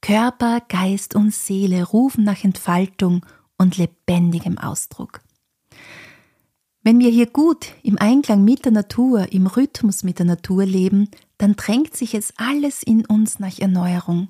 Körper, 0.01 0.61
Geist 0.69 1.15
und 1.15 1.33
Seele 1.33 1.85
rufen 1.85 2.25
nach 2.25 2.43
Entfaltung 2.43 3.25
und 3.59 3.77
lebendigem 3.77 4.59
Ausdruck. 4.59 5.21
Wenn 6.85 6.99
wir 6.99 7.11
hier 7.11 7.27
gut 7.27 7.69
im 7.85 7.97
Einklang 7.99 8.45
mit 8.45 8.65
der 8.65 8.73
Natur, 8.73 9.33
im 9.33 9.47
Rhythmus 9.47 10.03
mit 10.03 10.19
der 10.19 10.27
Natur 10.27 10.67
leben, 10.67 11.09
dann 11.39 11.55
drängt 11.55 11.97
sich 11.97 12.13
jetzt 12.13 12.35
alles 12.39 12.83
in 12.83 13.07
uns 13.07 13.39
nach 13.39 13.59
Erneuerung 13.59 14.29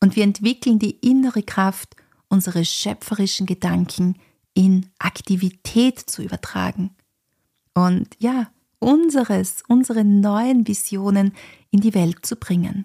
und 0.00 0.16
wir 0.16 0.24
entwickeln 0.24 0.78
die 0.78 0.98
innere 1.00 1.42
Kraft, 1.42 1.96
unsere 2.28 2.66
schöpferischen 2.66 3.46
Gedanken 3.46 4.16
in 4.52 4.86
Aktivität 4.98 5.98
zu 5.98 6.22
übertragen. 6.22 6.90
Und 7.72 8.08
ja, 8.18 8.50
unseres, 8.78 9.62
unsere 9.66 10.04
neuen 10.04 10.68
Visionen 10.68 11.32
in 11.70 11.80
die 11.80 11.94
Welt 11.94 12.26
zu 12.26 12.36
bringen. 12.36 12.84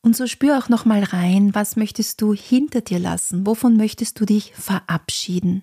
Und 0.00 0.16
so 0.16 0.26
spür 0.26 0.58
auch 0.58 0.68
noch 0.68 0.84
mal 0.84 1.04
rein, 1.04 1.54
was 1.54 1.76
möchtest 1.76 2.20
du 2.20 2.34
hinter 2.34 2.80
dir 2.80 2.98
lassen? 2.98 3.46
Wovon 3.46 3.76
möchtest 3.76 4.18
du 4.18 4.26
dich 4.26 4.52
verabschieden? 4.56 5.62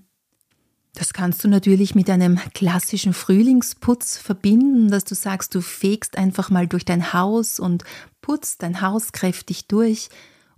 Das 0.93 1.13
kannst 1.13 1.43
du 1.43 1.47
natürlich 1.47 1.95
mit 1.95 2.09
einem 2.09 2.39
klassischen 2.53 3.13
Frühlingsputz 3.13 4.17
verbinden, 4.17 4.89
dass 4.89 5.03
du 5.03 5.15
sagst, 5.15 5.53
du 5.53 5.61
fegst 5.61 6.17
einfach 6.17 6.49
mal 6.49 6.67
durch 6.67 6.83
dein 6.83 7.13
Haus 7.13 7.59
und 7.59 7.83
putzt 8.21 8.63
dein 8.63 8.81
Haus 8.81 9.11
kräftig 9.11 9.67
durch 9.67 10.09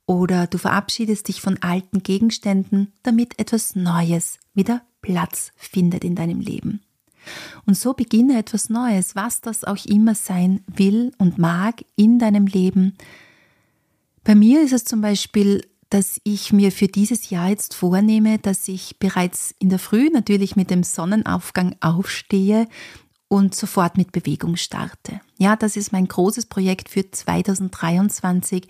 oder 0.06 0.48
du 0.48 0.58
verabschiedest 0.58 1.28
dich 1.28 1.42
von 1.42 1.58
alten 1.62 2.04
Gegenständen, 2.04 2.94
damit 3.04 3.40
etwas 3.40 3.76
Neues 3.76 4.40
wieder 4.54 4.82
Platz 5.02 5.52
findet 5.56 6.04
in 6.04 6.16
deinem 6.16 6.40
Leben. 6.40 6.82
Und 7.66 7.78
so 7.78 7.94
beginne 7.94 8.38
etwas 8.38 8.70
Neues, 8.70 9.16
was 9.16 9.42
das 9.42 9.64
auch 9.64 9.86
immer 9.86 10.16
sein 10.16 10.64
will 10.68 11.14
und 11.18 11.38
mag 11.38 11.84
in 11.96 12.20
deinem 12.20 12.48
Leben. 12.48 12.98
Bei 14.24 14.36
mir 14.36 14.62
ist 14.64 14.74
es 14.74 14.86
zum 14.86 15.02
Beispiel 15.02 15.62
dass 15.92 16.20
ich 16.24 16.54
mir 16.54 16.72
für 16.72 16.88
dieses 16.88 17.30
Jahr 17.30 17.50
jetzt 17.50 17.76
vornehme, 17.76 18.40
dass 18.40 18.68
ich 18.68 18.98
bereits 18.98 19.54
in 19.60 19.70
der 19.70 19.78
Früh 19.78 20.10
natürlich 20.10 20.56
mit 20.56 20.70
dem 20.72 20.84
Sonnenaufgang 20.84 21.76
aufstehe 21.82 22.68
und 23.28 23.54
sofort 23.54 23.98
mit 23.98 24.14
Bewegung 24.14 24.56
starte. 24.56 25.20
Ja, 25.38 25.56
das 25.56 25.76
ist 25.76 25.92
mein 25.92 26.08
großes 26.08 26.46
Projekt 26.46 26.90
für 26.90 27.12
2023. 27.12 28.68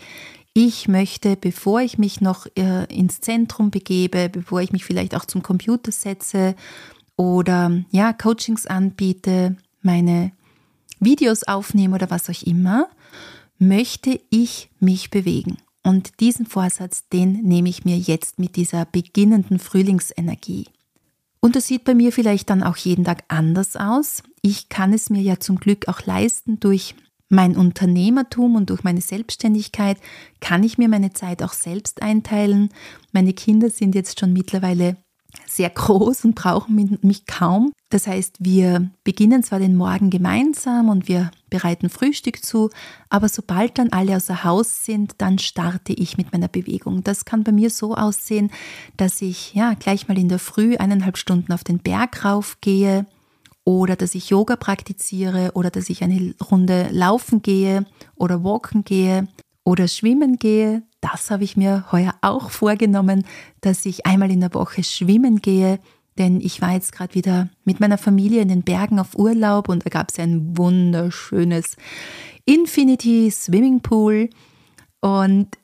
Ich 0.54 0.88
möchte, 0.88 1.36
bevor 1.36 1.82
ich 1.82 2.00
mich 2.00 2.22
noch 2.22 2.48
äh, 2.58 2.86
ins 2.94 3.22
Zentrum 3.22 3.70
begebe, 3.70 4.28
bevor 4.28 4.62
ich 4.62 4.72
mich 4.72 4.84
vielleicht 4.84 5.16
auch 5.16 5.26
zum 5.26 5.44
Computer 5.44 5.92
setze 5.92 6.56
oder 7.16 7.84
ja, 7.92 8.14
Coachings 8.14 8.66
anbiete, 8.66 9.58
meine 9.82 10.32
Videos 11.00 11.44
aufnehme 11.44 11.96
oder 11.96 12.10
was 12.10 12.30
auch 12.30 12.42
immer, 12.44 12.88
möchte 13.60 14.20
ich 14.32 14.70
mich 14.80 15.12
bewegen. 15.12 15.58
Und 15.84 16.20
diesen 16.20 16.46
Vorsatz, 16.46 17.08
den 17.10 17.42
nehme 17.44 17.70
ich 17.70 17.86
mir 17.86 17.98
jetzt 17.98 18.40
mit 18.40 18.56
dieser 18.56 18.86
beginnenden 18.86 19.60
Frühlingsenergie. 19.60 20.68
Und 21.40 21.56
das 21.56 21.68
sieht 21.68 21.84
bei 21.86 21.96
mir 21.96 22.12
vielleicht 22.12 22.52
dann 22.52 22.62
auch 22.62 22.78
jeden 22.78 23.04
Tag 23.04 23.24
anders 23.28 23.76
aus. 23.76 24.22
Ich 24.44 24.70
kann 24.70 24.94
es 24.94 25.10
mir 25.10 25.22
ja 25.22 25.40
zum 25.40 25.58
Glück 25.58 25.88
auch 25.88 26.06
leisten 26.06 26.60
durch 26.60 26.94
mein 27.30 27.56
Unternehmertum 27.56 28.56
und 28.56 28.70
durch 28.70 28.84
meine 28.84 29.02
Selbstständigkeit 29.02 29.98
kann 30.40 30.64
ich 30.64 30.78
mir 30.78 30.90
meine 30.90 31.14
Zeit 31.14 31.42
auch 31.42 31.54
selbst 31.54 32.02
einteilen. 32.02 32.70
Meine 33.12 33.34
Kinder 33.34 33.70
sind 33.70 33.96
jetzt 33.96 34.20
schon 34.20 34.34
mittlerweile 34.34 34.98
sehr 35.48 35.70
groß 35.70 36.26
und 36.26 36.36
brauchen 36.36 37.00
mich 37.02 37.26
kaum. 37.26 37.72
Das 37.90 38.08
heißt, 38.08 38.38
wir 38.40 38.90
beginnen 39.04 39.44
zwar 39.44 39.60
den 39.60 39.76
Morgen 39.76 40.10
gemeinsam 40.10 40.90
und 40.90 41.08
wir 41.08 41.32
bereiten 41.50 41.90
Frühstück 41.90 42.44
zu, 42.44 42.70
aber 43.10 43.28
sobald 43.28 43.78
dann 43.78 43.90
alle 43.90 44.16
außer 44.16 44.44
Haus 44.44 44.86
sind, 44.86 45.16
dann 45.18 45.40
starte 45.40 45.94
ich 45.94 46.18
mit 46.18 46.32
meiner 46.32 46.48
Bewegung. 46.48 47.04
Das 47.04 47.26
kann 47.26 47.44
bei 47.44 47.52
mir 47.52 47.70
so 47.70 47.96
aussehen, 47.96 48.50
dass 48.96 49.22
ich 49.22 49.54
ja 49.54 49.74
gleich 49.74 50.08
mal 50.08 50.18
in 50.18 50.30
der 50.30 50.40
Früh 50.40 50.78
eineinhalb 50.78 51.18
Stunden 51.18 51.52
auf 51.52 51.64
den 51.64 51.80
Berg 51.80 52.24
raufgehe 52.24 53.06
oder 53.64 53.96
dass 53.96 54.16
ich 54.16 54.30
Yoga 54.30 54.56
praktiziere 54.56 55.52
oder 55.54 55.70
dass 55.70 55.90
ich 55.90 56.04
eine 56.04 56.34
Runde 56.50 56.90
laufen 56.92 57.42
gehe 57.42 57.86
oder 58.16 58.44
walken 58.44 58.84
gehe 58.84 59.28
oder 59.64 59.88
schwimmen 59.88 60.38
gehe. 60.38 60.84
Das 61.02 61.32
habe 61.32 61.44
ich 61.44 61.58
mir 61.58 61.86
heuer 61.92 62.14
auch 62.22 62.52
vorgenommen, 62.52 63.26
dass 63.60 63.86
ich 63.86 64.06
einmal 64.06 64.32
in 64.32 64.40
der 64.40 64.54
Woche 64.54 64.84
schwimmen 64.84 65.42
gehe, 65.42 65.80
denn 66.18 66.40
ich 66.40 66.62
war 66.62 66.74
jetzt 66.74 66.92
gerade 66.92 67.16
wieder 67.16 67.50
mit 67.66 67.80
meiner 67.80 67.98
Familie 67.98 68.42
in 68.42 68.50
den 68.50 68.64
Bergen 68.64 69.00
auf 69.00 69.18
Urlaub 69.18 69.70
und 69.70 69.86
da 69.86 69.90
gab 69.90 70.12
es 70.12 70.20
ein 70.20 70.58
wunderschönes 70.58 71.76
Infinity 72.46 73.32
Swimming 73.32 73.82
Pool. 73.82 74.30
Und 75.00 75.58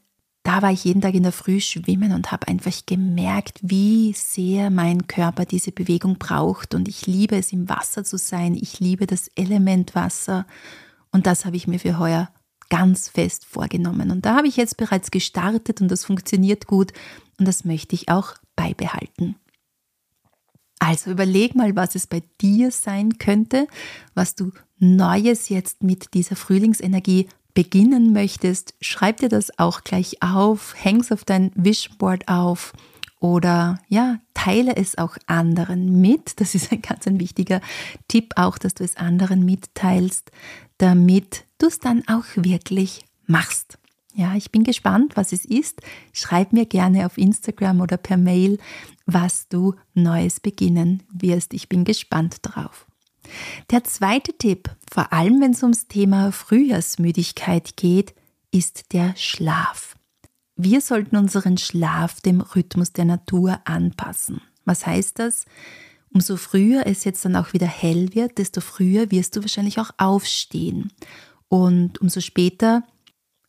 da 0.43 0.61
war 0.61 0.71
ich 0.71 0.85
jeden 0.85 1.01
Tag 1.01 1.13
in 1.13 1.23
der 1.23 1.31
Früh 1.31 1.59
schwimmen 1.59 2.13
und 2.13 2.31
habe 2.31 2.47
einfach 2.47 2.71
gemerkt, 2.85 3.59
wie 3.61 4.13
sehr 4.13 4.69
mein 4.69 5.05
Körper 5.05 5.45
diese 5.45 5.71
Bewegung 5.71 6.17
braucht. 6.17 6.73
Und 6.73 6.87
ich 6.87 7.05
liebe 7.05 7.35
es 7.35 7.51
im 7.51 7.67
Wasser 7.67 8.03
zu 8.03 8.17
sein, 8.17 8.55
ich 8.55 8.79
liebe 8.79 9.05
das 9.05 9.27
Element 9.35 9.93
Wasser. 9.93 10.47
Und 11.11 11.27
das 11.27 11.45
habe 11.45 11.57
ich 11.57 11.67
mir 11.67 11.79
für 11.79 11.99
heuer 11.99 12.29
ganz 12.69 13.09
fest 13.09 13.45
vorgenommen. 13.45 14.11
Und 14.11 14.25
da 14.25 14.35
habe 14.35 14.47
ich 14.47 14.57
jetzt 14.57 14.77
bereits 14.77 15.11
gestartet 15.11 15.81
und 15.81 15.89
das 15.89 16.05
funktioniert 16.05 16.67
gut 16.67 16.93
und 17.39 17.47
das 17.47 17.65
möchte 17.65 17.95
ich 17.95 18.09
auch 18.09 18.35
beibehalten. 18.55 19.35
Also 20.79 21.11
überleg 21.11 21.55
mal, 21.55 21.75
was 21.75 21.95
es 21.95 22.07
bei 22.07 22.21
dir 22.39 22.71
sein 22.71 23.17
könnte, 23.17 23.67
was 24.13 24.35
du 24.35 24.51
Neues 24.79 25.49
jetzt 25.49 25.81
mit 25.81 26.13
dieser 26.13 26.35
Frühlingsenergie 26.35 27.27
beginnen 27.55 28.13
möchtest. 28.13 28.75
Schreib 28.81 29.17
dir 29.17 29.29
das 29.29 29.57
auch 29.57 29.83
gleich 29.83 30.21
auf, 30.21 30.75
häng 30.77 30.99
es 30.99 31.11
auf 31.11 31.25
dein 31.25 31.51
Wishboard 31.55 32.27
auf 32.27 32.73
oder 33.19 33.79
ja, 33.87 34.19
teile 34.35 34.75
es 34.75 34.97
auch 34.99 35.17
anderen 35.25 35.99
mit. 35.99 36.39
Das 36.39 36.53
ist 36.53 36.71
ein 36.71 36.83
ganz 36.83 37.07
ein 37.07 37.19
wichtiger 37.19 37.61
Tipp 38.07 38.33
auch, 38.35 38.59
dass 38.59 38.75
du 38.75 38.83
es 38.83 38.97
anderen 38.97 39.43
mitteilst, 39.43 40.31
damit 40.77 41.46
du 41.57 41.67
es 41.67 41.79
dann 41.79 42.07
auch 42.07 42.25
wirklich 42.35 43.05
machst. 43.25 43.77
Ja, 44.13 44.35
ich 44.35 44.51
bin 44.51 44.63
gespannt, 44.63 45.15
was 45.15 45.31
es 45.31 45.45
ist. 45.45 45.81
Schreib 46.11 46.51
mir 46.51 46.65
gerne 46.65 47.05
auf 47.05 47.17
Instagram 47.19 47.81
oder 47.81 47.97
per 47.97 48.17
Mail, 48.17 48.57
was 49.05 49.47
du 49.47 49.75
Neues 49.93 50.39
beginnen 50.39 51.03
wirst. 51.11 51.53
Ich 51.53 51.69
bin 51.69 51.85
gespannt 51.85 52.37
drauf. 52.41 52.87
Der 53.69 53.83
zweite 53.83 54.33
Tipp, 54.35 54.69
vor 54.91 55.13
allem 55.13 55.41
wenn 55.41 55.51
es 55.51 55.61
ums 55.61 55.87
Thema 55.87 56.31
Frühjahrsmüdigkeit 56.31 57.77
geht, 57.77 58.15
ist 58.51 58.93
der 58.93 59.15
Schlaf. 59.15 59.95
Wir 60.55 60.81
sollten 60.81 61.17
unseren 61.17 61.57
Schlaf 61.57 62.19
dem 62.21 62.41
Rhythmus 62.41 62.93
der 62.93 63.05
Natur 63.05 63.59
anpassen. 63.65 64.41
Was 64.65 64.87
heißt 64.87 65.19
das? 65.19 65.45
Umso 66.11 66.37
früher 66.37 66.87
es 66.87 67.03
jetzt 67.03 67.23
dann 67.25 67.35
auch 67.35 67.53
wieder 67.53 67.67
hell 67.67 68.15
wird, 68.15 68.39
desto 68.39 68.61
früher 68.61 69.11
wirst 69.11 69.35
du 69.35 69.41
wahrscheinlich 69.41 69.79
auch 69.79 69.91
aufstehen. 69.97 70.91
Und 71.49 71.99
umso 72.01 72.19
später 72.19 72.83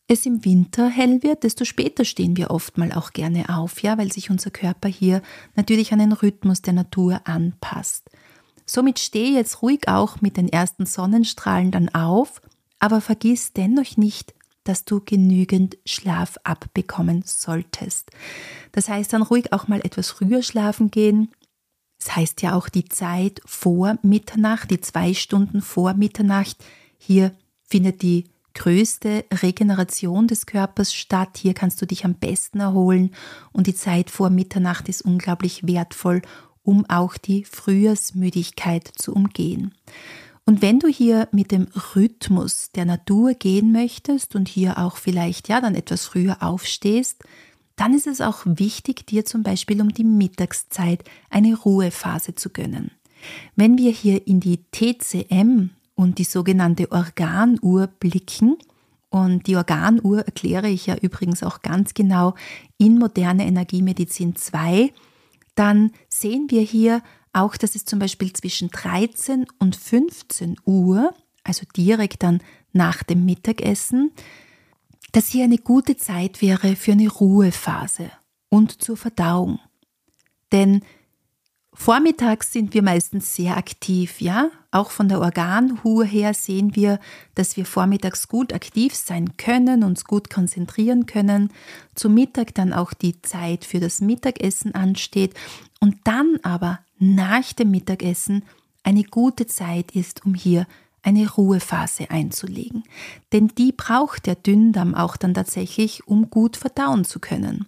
es 0.07 0.25
im 0.25 0.43
Winter 0.43 0.89
hell 0.89 1.21
wird, 1.21 1.43
desto 1.43 1.65
später 1.65 2.03
stehen 2.03 2.35
wir 2.35 2.49
oft 2.49 2.77
mal 2.77 2.91
auch 2.93 3.13
gerne 3.13 3.55
auf, 3.55 3.83
ja, 3.83 3.97
weil 3.97 4.11
sich 4.11 4.31
unser 4.31 4.49
Körper 4.49 4.89
hier 4.89 5.21
natürlich 5.55 5.93
an 5.93 5.99
den 5.99 6.13
Rhythmus 6.13 6.61
der 6.63 6.73
Natur 6.73 7.21
anpasst. 7.25 8.09
Somit 8.65 8.99
stehe 8.99 9.33
jetzt 9.33 9.61
ruhig 9.61 9.87
auch 9.87 10.21
mit 10.21 10.37
den 10.37 10.49
ersten 10.49 10.85
Sonnenstrahlen 10.85 11.71
dann 11.71 11.89
auf, 11.89 12.41
aber 12.79 13.01
vergiss 13.01 13.53
dennoch 13.53 13.97
nicht, 13.97 14.33
dass 14.63 14.85
du 14.85 14.99
genügend 14.99 15.77
Schlaf 15.85 16.37
abbekommen 16.43 17.23
solltest. 17.25 18.11
Das 18.71 18.89
heißt 18.89 19.13
dann 19.13 19.21
ruhig 19.21 19.53
auch 19.53 19.67
mal 19.67 19.81
etwas 19.81 20.09
früher 20.09 20.41
schlafen 20.41 20.91
gehen. 20.91 21.31
Das 21.99 22.15
heißt 22.15 22.41
ja 22.41 22.55
auch 22.55 22.69
die 22.69 22.85
Zeit 22.85 23.41
vor 23.45 23.97
Mitternacht, 24.01 24.71
die 24.71 24.81
zwei 24.81 25.13
Stunden 25.13 25.61
vor 25.61 25.93
Mitternacht. 25.93 26.63
Hier 26.97 27.35
findet 27.69 28.01
die 28.01 28.25
größte 28.55 29.25
Regeneration 29.31 30.27
des 30.27 30.45
Körpers 30.45 30.93
statt. 30.93 31.37
Hier 31.37 31.53
kannst 31.53 31.81
du 31.81 31.85
dich 31.85 32.03
am 32.03 32.15
besten 32.15 32.59
erholen 32.59 33.11
und 33.51 33.67
die 33.67 33.75
Zeit 33.75 34.09
vor 34.09 34.29
Mitternacht 34.29 34.89
ist 34.89 35.03
unglaublich 35.03 35.65
wertvoll, 35.65 36.21
um 36.63 36.85
auch 36.89 37.17
die 37.17 37.45
Frühjahrsmüdigkeit 37.45 38.91
zu 38.95 39.13
umgehen. 39.13 39.73
Und 40.45 40.61
wenn 40.61 40.79
du 40.79 40.87
hier 40.87 41.27
mit 41.31 41.51
dem 41.51 41.67
Rhythmus 41.95 42.71
der 42.71 42.85
Natur 42.85 43.33
gehen 43.33 43.71
möchtest 43.71 44.35
und 44.35 44.47
hier 44.47 44.79
auch 44.79 44.97
vielleicht 44.97 45.47
ja 45.47 45.61
dann 45.61 45.75
etwas 45.75 46.05
früher 46.05 46.41
aufstehst, 46.41 47.23
dann 47.75 47.93
ist 47.93 48.07
es 48.07 48.19
auch 48.19 48.41
wichtig, 48.45 49.05
dir 49.05 49.25
zum 49.25 49.43
Beispiel 49.43 49.79
um 49.79 49.93
die 49.93 50.03
Mittagszeit 50.03 51.03
eine 51.29 51.55
Ruhephase 51.55 52.35
zu 52.35 52.49
gönnen. 52.49 52.91
Wenn 53.55 53.77
wir 53.77 53.91
hier 53.91 54.27
in 54.27 54.39
die 54.39 54.65
TCM 54.71 55.69
und 55.99 56.17
die 56.17 56.23
sogenannte 56.23 56.93
Organuhr 56.93 57.87
blicken. 57.87 58.55
Und 59.09 59.47
die 59.47 59.57
Organuhr 59.57 60.19
erkläre 60.19 60.69
ich 60.69 60.85
ja 60.85 60.95
übrigens 60.95 61.43
auch 61.43 61.61
ganz 61.61 61.93
genau 61.93 62.35
in 62.77 62.97
Moderne 62.97 63.45
Energiemedizin 63.45 64.37
2. 64.37 64.93
Dann 65.55 65.91
sehen 66.07 66.47
wir 66.51 66.61
hier 66.61 67.01
auch, 67.33 67.57
dass 67.57 67.75
es 67.75 67.83
zum 67.83 67.99
Beispiel 67.99 68.31
zwischen 68.31 68.69
13 68.69 69.45
und 69.59 69.75
15 69.75 70.55
Uhr, 70.63 71.13
also 71.43 71.65
direkt 71.75 72.23
dann 72.23 72.39
nach 72.71 73.03
dem 73.03 73.25
Mittagessen, 73.25 74.13
dass 75.11 75.27
hier 75.27 75.43
eine 75.43 75.57
gute 75.57 75.97
Zeit 75.97 76.41
wäre 76.41 76.77
für 76.77 76.93
eine 76.93 77.09
Ruhephase 77.09 78.09
und 78.47 78.81
zur 78.81 78.95
Verdauung. 78.95 79.59
Denn 80.53 80.81
Vormittags 81.73 82.53
sind 82.53 82.73
wir 82.73 82.83
meistens 82.83 83.35
sehr 83.35 83.57
aktiv, 83.57 84.21
ja. 84.21 84.49
Auch 84.71 84.91
von 84.91 85.09
der 85.09 85.19
Organuhr 85.19 86.05
her 86.05 86.35
sehen 86.35 86.75
wir, 86.75 86.99
dass 87.33 87.57
wir 87.57 87.65
vormittags 87.65 88.27
gut 88.27 88.53
aktiv 88.53 88.93
sein 88.93 89.35
können, 89.35 89.83
uns 89.83 90.05
gut 90.05 90.29
konzentrieren 90.29 91.07
können. 91.07 91.51
Zum 91.95 92.13
Mittag 92.13 92.53
dann 92.53 92.71
auch 92.71 92.93
die 92.93 93.19
Zeit 93.23 93.65
für 93.65 93.79
das 93.79 93.99
Mittagessen 93.99 94.75
ansteht 94.75 95.33
und 95.79 95.95
dann 96.03 96.37
aber 96.43 96.79
nach 96.99 97.51
dem 97.53 97.71
Mittagessen 97.71 98.43
eine 98.83 99.03
gute 99.03 99.47
Zeit 99.47 99.95
ist, 99.95 100.25
um 100.25 100.35
hier 100.35 100.67
eine 101.01 101.29
Ruhephase 101.29 102.11
einzulegen. 102.11 102.83
Denn 103.31 103.47
die 103.47 103.71
braucht 103.71 104.27
der 104.27 104.35
Dünndarm 104.35 104.93
auch 104.93 105.17
dann 105.17 105.33
tatsächlich, 105.33 106.07
um 106.07 106.29
gut 106.29 106.57
verdauen 106.57 107.05
zu 107.05 107.19
können. 107.19 107.65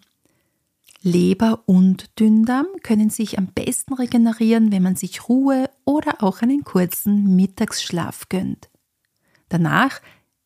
Leber 1.03 1.63
und 1.65 2.19
Dünndarm 2.19 2.67
können 2.83 3.09
sich 3.09 3.37
am 3.37 3.47
besten 3.47 3.93
regenerieren, 3.93 4.71
wenn 4.71 4.83
man 4.83 4.95
sich 4.95 5.27
Ruhe 5.27 5.69
oder 5.83 6.21
auch 6.21 6.41
einen 6.41 6.63
kurzen 6.63 7.35
Mittagsschlaf 7.35 8.29
gönnt. 8.29 8.69
Danach 9.49 10.01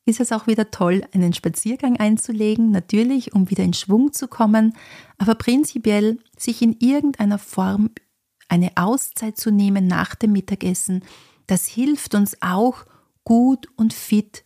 ist 0.06 0.20
es 0.20 0.32
auch 0.32 0.48
wieder 0.48 0.72
toll, 0.72 1.04
einen 1.14 1.34
Spaziergang 1.34 1.98
einzulegen, 1.98 2.72
natürlich, 2.72 3.34
um 3.34 3.50
wieder 3.50 3.64
in 3.64 3.74
Schwung 3.74 4.14
zu 4.14 4.28
kommen, 4.28 4.74
aber 5.18 5.36
prinzipiell 5.36 6.20
sich 6.38 6.62
in 6.62 6.78
irgendeiner 6.80 7.40
Form 7.40 7.90
eine 8.48 8.72
Auszeit 8.76 9.38
zu 9.38 9.52
nehmen 9.52 9.88
nach 9.88 10.16
dem 10.16 10.32
Mittagessen, 10.32 11.04
das 11.48 11.68
hilft 11.68 12.16
uns 12.16 12.38
auch 12.42 12.86
gut 13.24 13.68
und 13.76 13.94
fit 13.94 14.44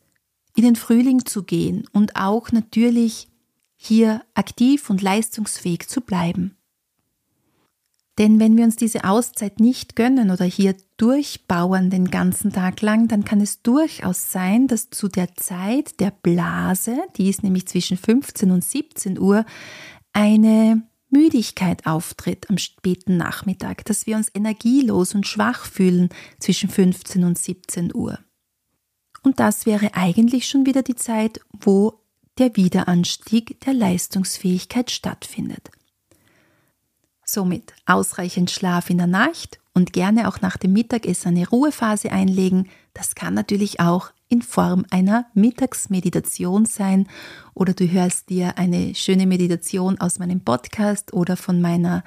in 0.56 0.64
den 0.64 0.76
Frühling 0.76 1.26
zu 1.26 1.44
gehen 1.44 1.86
und 1.92 2.16
auch 2.16 2.52
natürlich 2.52 3.28
hier 3.82 4.24
aktiv 4.34 4.90
und 4.90 5.02
leistungsfähig 5.02 5.88
zu 5.88 6.02
bleiben. 6.02 6.58
Denn 8.18 8.38
wenn 8.38 8.58
wir 8.58 8.66
uns 8.66 8.76
diese 8.76 9.06
Auszeit 9.06 9.62
nicht 9.62 9.96
gönnen 9.96 10.32
oder 10.32 10.44
hier 10.44 10.76
durchbauern 10.98 11.90
den 11.90 12.12
ganzen 12.12 12.52
Tag 12.52 12.82
lang, 12.82 13.08
dann 13.08 13.24
kann 13.24 13.40
es 13.40 13.62
durchaus 13.62 14.34
sein, 14.34 14.68
dass 14.68 14.90
zu 14.90 15.08
der 15.08 15.34
Zeit 15.36 16.02
der 16.02 16.12
Blase, 16.12 16.98
die 17.16 17.30
ist 17.30 17.42
nämlich 17.42 17.68
zwischen 17.68 17.96
15 17.96 18.52
und 18.52 18.66
17 18.66 19.18
Uhr, 19.18 19.46
eine 20.12 20.84
Müdigkeit 21.10 21.86
auftritt 21.86 22.50
am 22.50 22.58
späten 22.58 23.16
Nachmittag, 23.16 23.86
dass 23.86 24.06
wir 24.06 24.18
uns 24.18 24.30
energielos 24.34 25.16
und 25.16 25.26
schwach 25.26 25.66
fühlen 25.66 26.10
zwischen 26.40 26.70
15 26.70 27.24
und 27.24 27.38
17 27.38 27.96
Uhr. 27.96 28.20
Und 29.24 29.40
das 29.40 29.66
wäre 29.66 29.96
eigentlich 29.96 30.48
schon 30.48 30.66
wieder 30.66 30.84
die 30.84 30.96
Zeit, 30.96 31.40
wo 31.54 32.02
der 32.40 32.56
Wiederanstieg 32.56 33.60
der 33.62 33.74
Leistungsfähigkeit 33.74 34.92
stattfindet. 34.92 35.70
Somit 37.26 37.74
ausreichend 37.86 38.50
Schlaf 38.50 38.90
in 38.90 38.98
der 38.98 39.08
Nacht 39.08 39.60
und 39.74 39.94
gerne 39.94 40.28
auch 40.28 40.42
nach 40.42 40.58
dem 40.58 40.74
Mittagessen 40.74 41.30
eine 41.30 41.48
Ruhephase 41.48 42.12
einlegen. 42.12 42.70
Das 42.94 43.14
kann 43.14 43.34
natürlich 43.34 43.80
auch 43.80 44.12
in 44.30 44.42
Form 44.42 44.86
einer 44.90 45.26
Mittagsmeditation 45.34 46.66
sein 46.66 47.08
oder 47.54 47.74
du 47.74 47.90
hörst 47.90 48.30
dir 48.30 48.58
eine 48.58 48.96
schöne 48.96 49.28
Meditation 49.28 50.00
aus 50.00 50.20
meinem 50.20 50.42
Podcast 50.42 51.14
oder 51.14 51.36
von 51.38 51.62
meiner 51.62 52.04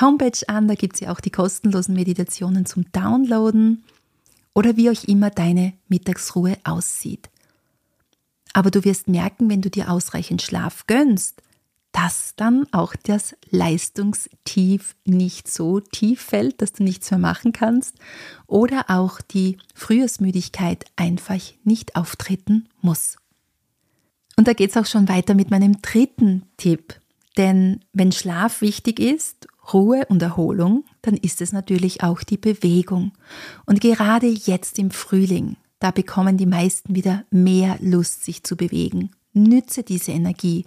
Homepage 0.00 0.46
an. 0.46 0.68
Da 0.68 0.74
gibt 0.74 0.94
es 0.94 1.00
ja 1.00 1.12
auch 1.12 1.20
die 1.20 1.30
kostenlosen 1.30 1.94
Meditationen 1.94 2.66
zum 2.66 2.90
Downloaden 2.92 3.84
oder 4.54 4.76
wie 4.76 4.90
auch 4.90 5.04
immer 5.04 5.30
deine 5.30 5.72
Mittagsruhe 5.88 6.56
aussieht. 6.64 7.28
Aber 8.52 8.70
du 8.70 8.84
wirst 8.84 9.08
merken, 9.08 9.48
wenn 9.48 9.62
du 9.62 9.70
dir 9.70 9.90
ausreichend 9.90 10.42
Schlaf 10.42 10.86
gönnst, 10.86 11.42
dass 11.92 12.32
dann 12.36 12.66
auch 12.72 12.94
das 12.96 13.36
Leistungstief 13.50 14.96
nicht 15.04 15.50
so 15.50 15.80
tief 15.80 16.22
fällt, 16.22 16.62
dass 16.62 16.72
du 16.72 16.82
nichts 16.82 17.10
mehr 17.10 17.20
machen 17.20 17.52
kannst 17.52 17.96
oder 18.46 18.86
auch 18.88 19.20
die 19.20 19.58
Frühjahrsmüdigkeit 19.74 20.86
einfach 20.96 21.40
nicht 21.64 21.94
auftreten 21.94 22.68
muss. 22.80 23.18
Und 24.36 24.48
da 24.48 24.54
geht 24.54 24.70
es 24.70 24.76
auch 24.76 24.86
schon 24.86 25.08
weiter 25.08 25.34
mit 25.34 25.50
meinem 25.50 25.82
dritten 25.82 26.46
Tipp. 26.56 26.98
Denn 27.36 27.84
wenn 27.92 28.12
Schlaf 28.12 28.62
wichtig 28.62 28.98
ist, 28.98 29.46
Ruhe 29.72 30.06
und 30.08 30.22
Erholung, 30.22 30.84
dann 31.02 31.16
ist 31.16 31.40
es 31.40 31.52
natürlich 31.52 32.02
auch 32.02 32.22
die 32.22 32.36
Bewegung. 32.36 33.12
Und 33.66 33.80
gerade 33.80 34.26
jetzt 34.26 34.78
im 34.78 34.90
Frühling, 34.90 35.56
da 35.82 35.90
bekommen 35.90 36.36
die 36.36 36.46
meisten 36.46 36.94
wieder 36.94 37.24
mehr 37.30 37.76
Lust, 37.80 38.24
sich 38.24 38.44
zu 38.44 38.56
bewegen. 38.56 39.10
Nütze 39.32 39.82
diese 39.82 40.12
Energie 40.12 40.64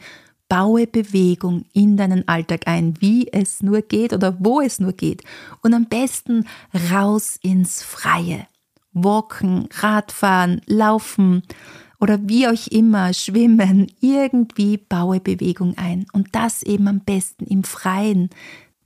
Baue 0.47 0.85
Bewegung 0.85 1.65
in 1.73 1.97
deinen 1.97 2.27
Alltag 2.27 2.67
ein, 2.67 3.01
wie 3.01 3.31
es 3.31 3.63
nur 3.63 3.81
geht 3.81 4.13
oder 4.13 4.37
wo 4.39 4.61
es 4.61 4.79
nur 4.79 4.93
geht. 4.93 5.23
Und 5.63 5.73
am 5.73 5.85
besten 5.85 6.45
raus 6.91 7.39
ins 7.41 7.81
Freie. 7.81 8.45
Walken, 8.93 9.67
Radfahren, 9.73 10.61
Laufen 10.67 11.41
oder 11.99 12.19
wie 12.21 12.47
euch 12.47 12.67
immer, 12.67 13.13
schwimmen, 13.13 13.91
irgendwie 14.01 14.77
baue 14.77 15.19
Bewegung 15.19 15.75
ein. 15.77 16.05
Und 16.13 16.35
das 16.35 16.61
eben 16.61 16.87
am 16.87 16.99
besten 16.99 17.45
im 17.45 17.63
Freien. 17.63 18.29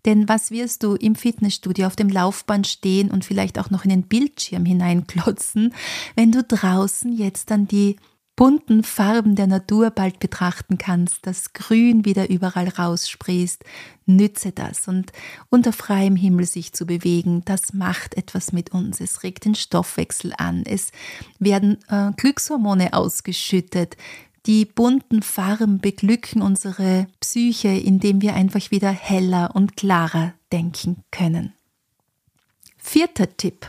Denn 0.06 0.30
was 0.30 0.52
wirst 0.52 0.84
du 0.84 0.96
im 0.96 1.16
Fitnessstudio 1.16 1.88
auf 1.88 1.96
dem 1.96 2.10
Laufband 2.10 2.68
stehen 2.68 3.12
und 3.12 3.26
vielleicht 3.26 3.60
auch 3.60 3.70
noch 3.70 3.84
in 3.84 3.90
den 3.90 4.04
Bildschirm 4.04 4.66
hineinklotzen, 4.66 5.74
wenn 6.16 6.32
du 6.32 6.44
draußen 6.44 7.12
jetzt 7.12 7.52
dann 7.52 7.68
die 7.68 7.98
bunten 8.40 8.84
Farben 8.84 9.36
der 9.36 9.48
Natur 9.48 9.92
bald 9.92 10.20
betrachten 10.20 10.78
kannst, 10.78 11.28
das 11.28 11.52
Grün 11.52 12.06
wieder 12.06 12.30
überall 12.30 12.70
raussprießt, 12.70 13.66
nütze 14.06 14.54
das 14.54 14.88
und 14.88 15.12
unter 15.50 15.74
freiem 15.74 16.16
Himmel 16.16 16.46
sich 16.46 16.72
zu 16.72 16.86
bewegen, 16.86 17.42
das 17.44 17.74
macht 17.74 18.16
etwas 18.16 18.54
mit 18.54 18.72
uns. 18.72 19.02
Es 19.02 19.24
regt 19.24 19.44
den 19.44 19.56
Stoffwechsel 19.56 20.32
an, 20.38 20.64
es 20.66 20.94
werden 21.40 21.80
äh, 21.90 22.12
Glückshormone 22.16 22.94
ausgeschüttet. 22.94 23.98
Die 24.46 24.66
bunten 24.66 25.22
Farben 25.22 25.80
beglücken 25.80 26.42
unsere 26.42 27.08
Psyche, 27.20 27.70
indem 27.70 28.22
wir 28.22 28.36
einfach 28.36 28.72
wieder 28.72 28.92
heller 28.92 29.52
und 29.54 29.76
klarer 29.76 30.34
denken 30.52 31.04
können. 31.12 31.54
Vierter 32.78 33.36
Tipp. 33.36 33.68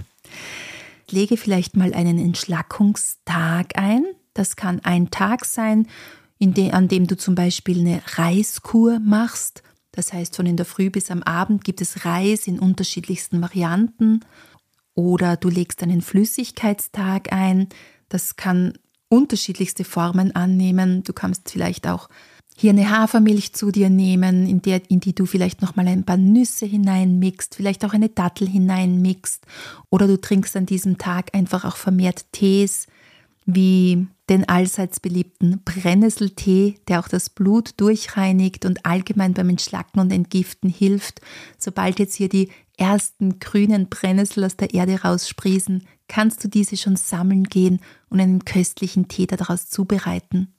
Lege 1.11 1.37
vielleicht 1.37 1.77
mal 1.77 1.93
einen 1.93 2.19
Entschlackungstag 2.19 3.77
ein, 3.77 4.05
das 4.33 4.55
kann 4.55 4.81
ein 4.85 5.11
Tag 5.11 5.45
sein, 5.45 5.89
de, 6.41 6.71
an 6.71 6.89
dem 6.89 7.07
du 7.07 7.17
zum 7.17 7.35
Beispiel 7.35 7.81
eine 7.81 8.03
Reiskur 8.15 8.99
machst. 9.01 9.63
Das 9.93 10.13
heißt, 10.13 10.37
von 10.37 10.47
in 10.47 10.57
der 10.57 10.67
Früh 10.67 10.89
bis 10.89 11.11
am 11.11 11.23
Abend 11.23 11.65
gibt 11.65 11.81
es 11.81 12.05
Reis 12.05 12.47
in 12.47 12.59
unterschiedlichsten 12.59 13.43
Varianten. 13.43 14.21
Oder 14.95 15.37
du 15.37 15.49
legst 15.49 15.83
einen 15.83 16.01
Flüssigkeitstag 16.01 17.33
ein. 17.33 17.69
Das 18.09 18.37
kann 18.37 18.75
unterschiedlichste 19.11 19.85
Formen 19.85 20.35
annehmen. 20.35 21.03
Du 21.03 21.13
kannst 21.13 21.51
vielleicht 21.51 21.87
auch 21.87 22.09
hier 22.57 22.71
eine 22.71 22.91
Hafermilch 22.91 23.55
zu 23.55 23.71
dir 23.71 23.91
nehmen, 23.91 24.47
in, 24.47 24.61
der, 24.63 24.83
in 24.91 25.01
die 25.01 25.15
du 25.15 25.27
vielleicht 25.27 25.63
nochmal 25.63 25.89
ein 25.89 26.05
paar 26.05 26.17
Nüsse 26.17 26.67
hineinmixt, 26.67 27.55
vielleicht 27.55 27.85
auch 27.85 27.95
eine 27.95 28.11
Dattel 28.11 28.49
hineinmixt. 28.49 29.47
Oder 29.91 30.07
du 30.07 30.21
trinkst 30.21 30.57
an 30.57 30.67
diesem 30.67 30.99
Tag 30.99 31.35
einfach 31.35 31.65
auch 31.65 31.77
vermehrt 31.77 32.27
Tees, 32.33 32.87
wie 33.47 34.07
den 34.29 34.49
allseits 34.49 35.01
beliebten 35.01 35.63
Brennnesseltee, 35.65 36.77
der 36.87 37.01
auch 37.01 37.09
das 37.09 37.31
Blut 37.31 37.73
durchreinigt 37.79 38.65
und 38.65 38.85
allgemein 38.87 39.35
beim 39.35 39.49
Entschlacken 39.49 39.99
und 39.99 40.13
Entgiften 40.13 40.71
hilft. 40.71 41.21
Sobald 41.59 41.99
jetzt 41.99 42.15
hier 42.15 42.29
die 42.29 42.51
ersten 42.77 43.39
grünen 43.39 43.89
Brennnessel 43.89 44.45
aus 44.45 44.57
der 44.57 44.75
Erde 44.75 45.01
raussprießen, 45.01 45.85
kannst 46.09 46.45
du 46.45 46.49
diese 46.49 46.77
schon 46.77 46.97
sammeln 46.97 47.45
gehen 47.45 47.81
und 48.11 48.21
einen 48.21 48.45
köstlichen 48.45 49.09
Tee 49.09 49.27
daraus 49.27 49.69
zubereiten. 49.69 50.53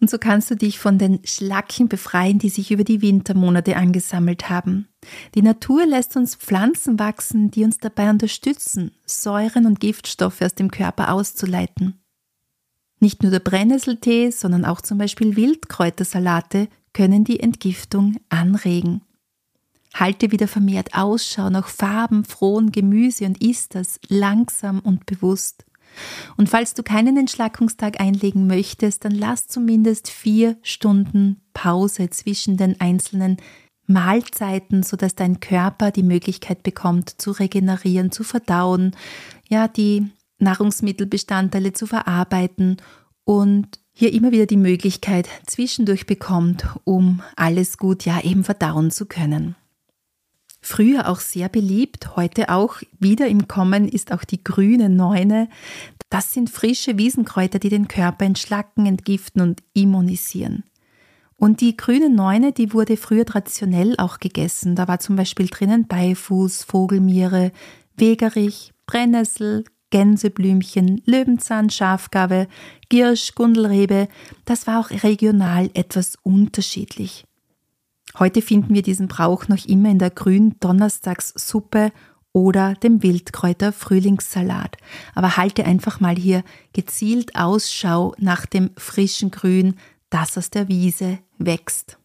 Und 0.00 0.10
so 0.10 0.18
kannst 0.18 0.50
du 0.50 0.56
dich 0.56 0.78
von 0.78 0.98
den 0.98 1.20
Schlacken 1.24 1.88
befreien, 1.88 2.38
die 2.38 2.48
sich 2.48 2.70
über 2.70 2.84
die 2.84 3.00
Wintermonate 3.00 3.76
angesammelt 3.76 4.50
haben. 4.50 4.88
Die 5.34 5.42
Natur 5.42 5.86
lässt 5.86 6.16
uns 6.16 6.34
Pflanzen 6.34 6.98
wachsen, 6.98 7.50
die 7.50 7.64
uns 7.64 7.78
dabei 7.78 8.10
unterstützen, 8.10 8.92
Säuren 9.06 9.66
und 9.66 9.80
Giftstoffe 9.80 10.42
aus 10.42 10.54
dem 10.54 10.70
Körper 10.70 11.12
auszuleiten. 11.12 12.00
Nicht 13.00 13.22
nur 13.22 13.30
der 13.30 13.40
Brennnesseltee, 13.40 14.30
sondern 14.30 14.64
auch 14.64 14.80
zum 14.80 14.98
Beispiel 14.98 15.36
Wildkräutersalate 15.36 16.68
können 16.92 17.24
die 17.24 17.40
Entgiftung 17.40 18.16
anregen. 18.28 19.02
Halte 19.94 20.32
wieder 20.32 20.48
vermehrt 20.48 20.94
Ausschau 20.94 21.50
nach 21.50 21.68
farbenfrohen 21.68 22.72
Gemüse 22.72 23.26
und 23.26 23.42
isst 23.42 23.74
das 23.74 24.00
langsam 24.08 24.80
und 24.80 25.06
bewusst. 25.06 25.64
Und 26.36 26.48
falls 26.48 26.74
du 26.74 26.82
keinen 26.82 27.16
Entschlackungstag 27.16 28.00
einlegen 28.00 28.46
möchtest, 28.46 29.04
dann 29.04 29.12
lass 29.12 29.46
zumindest 29.46 30.10
vier 30.10 30.56
Stunden 30.62 31.40
Pause 31.52 32.10
zwischen 32.10 32.56
den 32.56 32.80
einzelnen 32.80 33.38
Mahlzeiten, 33.86 34.82
sodass 34.82 35.14
dein 35.14 35.40
Körper 35.40 35.90
die 35.90 36.02
Möglichkeit 36.02 36.62
bekommt, 36.62 37.20
zu 37.20 37.32
regenerieren, 37.32 38.10
zu 38.10 38.24
verdauen, 38.24 38.96
ja, 39.48 39.68
die 39.68 40.08
Nahrungsmittelbestandteile 40.38 41.72
zu 41.72 41.86
verarbeiten 41.86 42.78
und 43.24 43.78
hier 43.92 44.12
immer 44.12 44.32
wieder 44.32 44.46
die 44.46 44.56
Möglichkeit 44.56 45.28
zwischendurch 45.46 46.06
bekommt, 46.06 46.66
um 46.84 47.22
alles 47.36 47.78
gut 47.78 48.04
ja 48.04 48.20
eben 48.20 48.42
verdauen 48.42 48.90
zu 48.90 49.06
können. 49.06 49.54
Früher 50.66 51.10
auch 51.10 51.20
sehr 51.20 51.50
beliebt, 51.50 52.16
heute 52.16 52.48
auch 52.48 52.76
wieder 52.98 53.28
im 53.28 53.48
Kommen 53.48 53.86
ist 53.86 54.12
auch 54.12 54.24
die 54.24 54.42
grüne 54.42 54.88
Neune. 54.88 55.50
Das 56.08 56.32
sind 56.32 56.48
frische 56.48 56.96
Wiesenkräuter, 56.96 57.58
die 57.58 57.68
den 57.68 57.86
Körper 57.86 58.24
entschlacken, 58.24 58.86
entgiften 58.86 59.42
und 59.42 59.62
immunisieren. 59.74 60.64
Und 61.36 61.60
die 61.60 61.76
grüne 61.76 62.08
Neune, 62.08 62.52
die 62.52 62.72
wurde 62.72 62.96
früher 62.96 63.26
traditionell 63.26 63.94
auch 63.98 64.20
gegessen. 64.20 64.74
Da 64.74 64.88
war 64.88 65.00
zum 65.00 65.16
Beispiel 65.16 65.48
drinnen 65.48 65.86
Beifuß, 65.86 66.64
Vogelmiere, 66.64 67.52
Wegerich, 67.98 68.72
Brennnessel, 68.86 69.66
Gänseblümchen, 69.90 71.02
Löwenzahn, 71.04 71.68
Schafgabe, 71.68 72.48
Girsch, 72.88 73.34
Gundelrebe. 73.34 74.08
Das 74.46 74.66
war 74.66 74.80
auch 74.80 74.90
regional 75.02 75.68
etwas 75.74 76.16
unterschiedlich. 76.22 77.26
Heute 78.18 78.42
finden 78.42 78.74
wir 78.74 78.82
diesen 78.82 79.08
Brauch 79.08 79.48
noch 79.48 79.64
immer 79.66 79.90
in 79.90 79.98
der 79.98 80.10
grünen 80.10 80.58
Donnerstagssuppe 80.60 81.92
oder 82.32 82.74
dem 82.74 83.02
Wildkräuter 83.02 83.72
Frühlingssalat. 83.72 84.76
Aber 85.14 85.36
halte 85.36 85.64
einfach 85.64 86.00
mal 86.00 86.16
hier 86.16 86.44
gezielt 86.72 87.36
Ausschau 87.36 88.14
nach 88.18 88.46
dem 88.46 88.70
frischen 88.76 89.30
Grün, 89.30 89.76
das 90.10 90.36
aus 90.38 90.50
der 90.50 90.68
Wiese 90.68 91.18
wächst. 91.38 91.98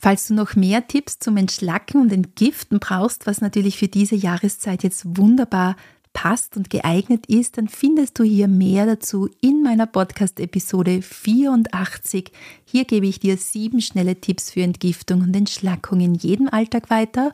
Falls 0.00 0.28
du 0.28 0.34
noch 0.34 0.54
mehr 0.54 0.86
Tipps 0.86 1.18
zum 1.18 1.36
Entschlacken 1.36 2.00
und 2.00 2.12
Entgiften 2.12 2.78
brauchst, 2.78 3.26
was 3.26 3.40
natürlich 3.40 3.78
für 3.78 3.88
diese 3.88 4.14
Jahreszeit 4.14 4.84
jetzt 4.84 5.18
wunderbar 5.18 5.74
passt 6.18 6.56
und 6.56 6.68
geeignet 6.68 7.26
ist, 7.26 7.58
dann 7.58 7.68
findest 7.68 8.18
du 8.18 8.24
hier 8.24 8.48
mehr 8.48 8.86
dazu 8.86 9.30
in 9.40 9.62
meiner 9.62 9.86
Podcast-Episode 9.86 11.00
84. 11.00 12.32
Hier 12.64 12.84
gebe 12.86 13.06
ich 13.06 13.20
dir 13.20 13.36
sieben 13.36 13.80
schnelle 13.80 14.20
Tipps 14.20 14.50
für 14.50 14.62
Entgiftung 14.62 15.20
und 15.20 15.36
Entschlackung 15.36 16.00
in 16.00 16.16
jedem 16.16 16.48
Alltag 16.48 16.90
weiter. 16.90 17.32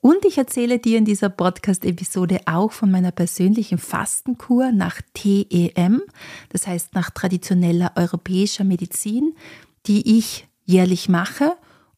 Und 0.00 0.24
ich 0.24 0.38
erzähle 0.38 0.78
dir 0.78 0.96
in 0.96 1.04
dieser 1.04 1.28
Podcast-Episode 1.28 2.40
auch 2.46 2.72
von 2.72 2.90
meiner 2.90 3.10
persönlichen 3.10 3.76
Fastenkur 3.76 4.72
nach 4.72 5.02
TEM, 5.12 6.00
das 6.48 6.66
heißt 6.66 6.94
nach 6.94 7.10
traditioneller 7.10 7.92
europäischer 7.94 8.64
Medizin, 8.64 9.34
die 9.86 10.16
ich 10.16 10.48
jährlich 10.64 11.10
mache. 11.10 11.52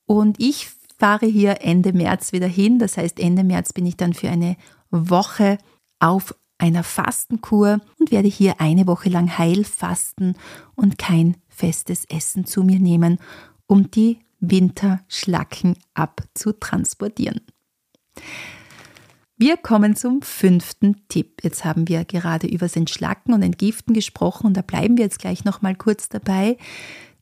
Und 0.07 0.41
ich 0.41 0.71
fahre 0.99 1.27
hier 1.27 1.59
Ende 1.61 1.93
März 1.93 2.33
wieder 2.33 2.49
hin. 2.49 2.81
Das 2.81 2.97
heißt, 2.97 3.21
Ende 3.21 3.45
März 3.45 3.73
bin 3.73 3.87
ich 3.87 3.97
dann 3.97 4.13
für 4.13 4.29
eine 4.29 4.57
Woche 4.91 5.59
auf 5.99 6.35
einer 6.59 6.83
Fastenkur 6.83 7.81
und 7.99 8.11
werde 8.11 8.29
hier 8.29 8.61
eine 8.61 8.87
Woche 8.87 9.09
lang 9.09 9.37
heil 9.37 9.65
fasten 9.65 10.35
und 10.75 10.99
kein 10.99 11.37
festes 11.49 12.05
Essen 12.07 12.47
zu 12.47 12.63
mir 12.63 12.79
nehmen, 12.79 13.19
um 13.67 13.91
die 13.91 14.21
Winterschlacken 14.41 15.77
abzutransportieren. 15.95 17.41
Wir 19.39 19.59
kommen 19.59 19.97
zum 19.97 20.23
fünften 20.23 21.03
Tipp. 21.09 21.43
Jetzt 21.43 21.65
haben 21.65 21.89
wir 21.89 22.07
gerade 22.07 22.47
über 22.47 22.67
das 22.67 22.77
Entschlacken 22.77 23.35
und 23.35 23.43
Entgiften 23.43 23.93
gesprochen 23.93 24.47
und 24.47 24.57
da 24.57 24.63
bleiben 24.63 24.97
wir 24.97 25.05
jetzt 25.05 25.19
gleich 25.19 25.45
noch 25.45 25.61
mal 25.61 25.75
kurz 25.75 26.09
dabei, 26.09 26.57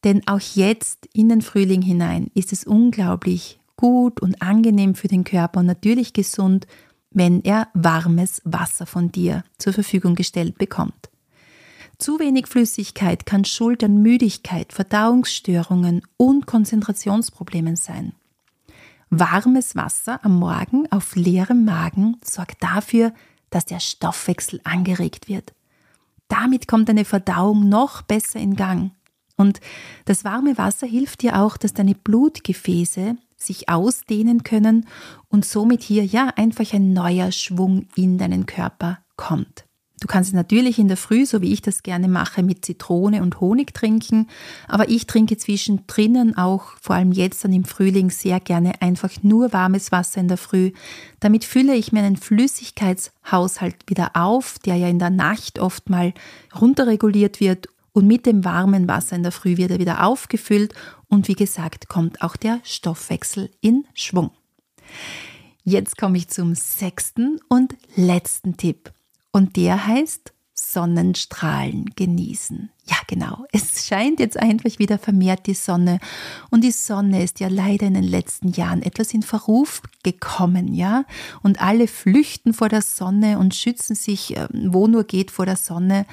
denn 0.04 0.22
auch 0.28 0.40
jetzt 0.40 1.08
in 1.12 1.28
den 1.28 1.42
Frühling 1.42 1.82
hinein 1.82 2.30
ist 2.34 2.52
es 2.52 2.64
unglaublich 2.64 3.58
gut 3.76 4.20
und 4.20 4.40
angenehm 4.42 4.94
für 4.94 5.08
den 5.08 5.24
Körper 5.24 5.60
und 5.60 5.66
natürlich 5.66 6.12
gesund, 6.12 6.68
wenn 7.14 7.42
er 7.42 7.68
warmes 7.72 8.42
Wasser 8.44 8.87
von 8.87 9.11
dir 9.11 9.44
zur 9.57 9.72
Verfügung 9.72 10.14
gestellt 10.14 10.59
bekommt. 10.59 11.09
Zu 11.96 12.18
wenig 12.18 12.48
Flüssigkeit 12.48 13.24
kann 13.24 13.44
Schuld 13.44 13.83
an 13.85 14.03
Müdigkeit, 14.03 14.72
Verdauungsstörungen 14.72 16.03
und 16.16 16.46
Konzentrationsproblemen 16.46 17.77
sein. 17.77 18.12
Warmes 19.11 19.77
Wasser 19.77 20.18
am 20.24 20.38
Morgen 20.38 20.90
auf 20.90 21.14
leerem 21.14 21.64
Magen 21.64 22.16
sorgt 22.24 22.62
dafür, 22.62 23.14
dass 23.50 23.64
der 23.64 23.79
Stoffwechsel 23.79 24.61
angeregt 24.64 25.29
wird. 25.29 25.55
Damit 26.27 26.66
kommt 26.66 26.88
deine 26.88 27.05
Verdauung 27.05 27.68
noch 27.68 28.03
besser 28.03 28.40
in 28.40 28.57
Gang. 28.57 28.90
Und 29.37 29.61
das 30.05 30.24
warme 30.24 30.59
Wasser 30.59 30.87
hilft 30.87 31.22
dir 31.22 31.40
auch, 31.40 31.57
dass 31.57 31.74
deine 31.74 31.94
Blutgefäße 31.94 33.16
sich 33.37 33.68
ausdehnen 33.68 34.42
können 34.42 34.87
und 35.29 35.44
somit 35.44 35.83
hier 35.83 36.05
ja 36.05 36.33
einfach 36.37 36.73
ein 36.73 36.92
neuer 36.92 37.33
Schwung 37.33 37.87
in 37.94 38.18
deinen 38.18 38.47
Körper 38.47 38.99
kommt. 39.16 39.64
Du 40.01 40.09
kannst 40.09 40.35
natürlich 40.35 40.79
in 40.79 40.88
der 40.88 40.99
Früh, 40.99 41.25
so 41.25 41.40
wie 41.40 41.53
ich 41.53 41.62
das 41.62 41.83
gerne 41.83 42.09
mache, 42.09 42.42
mit 42.42 42.62
Zitrone 42.64 43.23
und 43.23 43.40
Honig 43.40 43.73
trinken, 43.73 44.29
aber 44.68 44.90
ich 44.90 45.07
trinke 45.07 45.38
zwischendrin 45.38 46.37
auch, 46.37 46.73
vor 46.79 46.97
allem 46.97 47.11
jetzt 47.12 47.42
dann 47.42 47.55
im 47.55 47.64
Frühling, 47.64 48.11
sehr 48.11 48.38
gerne 48.38 48.83
einfach 48.83 49.11
nur 49.23 49.55
warmes 49.55 49.92
Wasser 49.92 50.20
in 50.20 50.29
der 50.29 50.37
Früh. 50.37 50.73
Damit 51.20 51.44
fülle 51.44 51.75
ich 51.75 51.90
mir 51.90 52.03
einen 52.03 52.18
Flüssigkeitshaushalt 52.18 53.77
wieder 53.88 54.11
auf, 54.12 54.59
der 54.59 54.77
ja 54.77 54.88
in 54.88 54.99
der 54.99 55.09
Nacht 55.09 55.59
oft 55.59 55.88
mal 55.88 56.12
runterreguliert 56.61 57.40
wird 57.40 57.68
und 57.94 58.07
mit 58.07 58.27
dem 58.27 58.44
warmen 58.44 58.88
Wasser 58.88 59.16
in 59.16 59.23
der 59.23 59.33
Früh 59.33 59.57
wird 59.57 59.70
er 59.70 59.79
wieder 59.79 60.05
aufgefüllt 60.05 60.75
und 61.14 61.29
wie 61.29 61.35
gesagt 61.35 61.88
kommt 61.88 62.20
auch 62.22 62.37
der 62.37 62.61
Stoffwechsel 62.64 63.50
in 63.61 63.87
Schwung. 63.94 64.31
Jetzt 65.62 65.96
komme 65.96 66.18
ich 66.18 66.29
zum 66.29 66.55
sechsten 66.55 67.40
und 67.48 67.74
letzten 67.96 68.57
Tipp 68.57 68.92
und 69.33 69.57
der 69.57 69.87
heißt 69.87 70.35
Sonnenstrahlen 70.53 71.87
genießen. 71.96 72.70
Ja, 72.87 72.96
genau. 73.07 73.44
Es 73.50 73.87
scheint 73.87 74.20
jetzt 74.20 74.38
einfach 74.38 74.79
wieder 74.79 74.98
vermehrt 74.98 75.46
die 75.46 75.55
Sonne. 75.55 75.98
Und 76.50 76.62
die 76.62 76.70
Sonne 76.70 77.24
ist 77.24 77.40
ja 77.40 77.48
leider 77.48 77.87
in 77.87 77.94
den 77.94 78.05
letzten 78.05 78.48
Jahren 78.48 78.83
etwas 78.83 79.14
in 79.14 79.22
Verruf 79.22 79.83
gekommen, 80.03 80.74
ja. 80.74 81.05
Und 81.42 81.61
alle 81.61 81.88
flüchten 81.88 82.53
vor 82.53 82.68
der 82.68 82.83
Sonne 82.83 83.38
und 83.38 83.55
schützen 83.55 83.96
sich, 83.96 84.37
ähm, 84.37 84.48
wo 84.72 84.87
nur 84.87 85.05
geht, 85.05 85.31
vor 85.31 85.46
der 85.46 85.57
Sonne. 85.57 86.07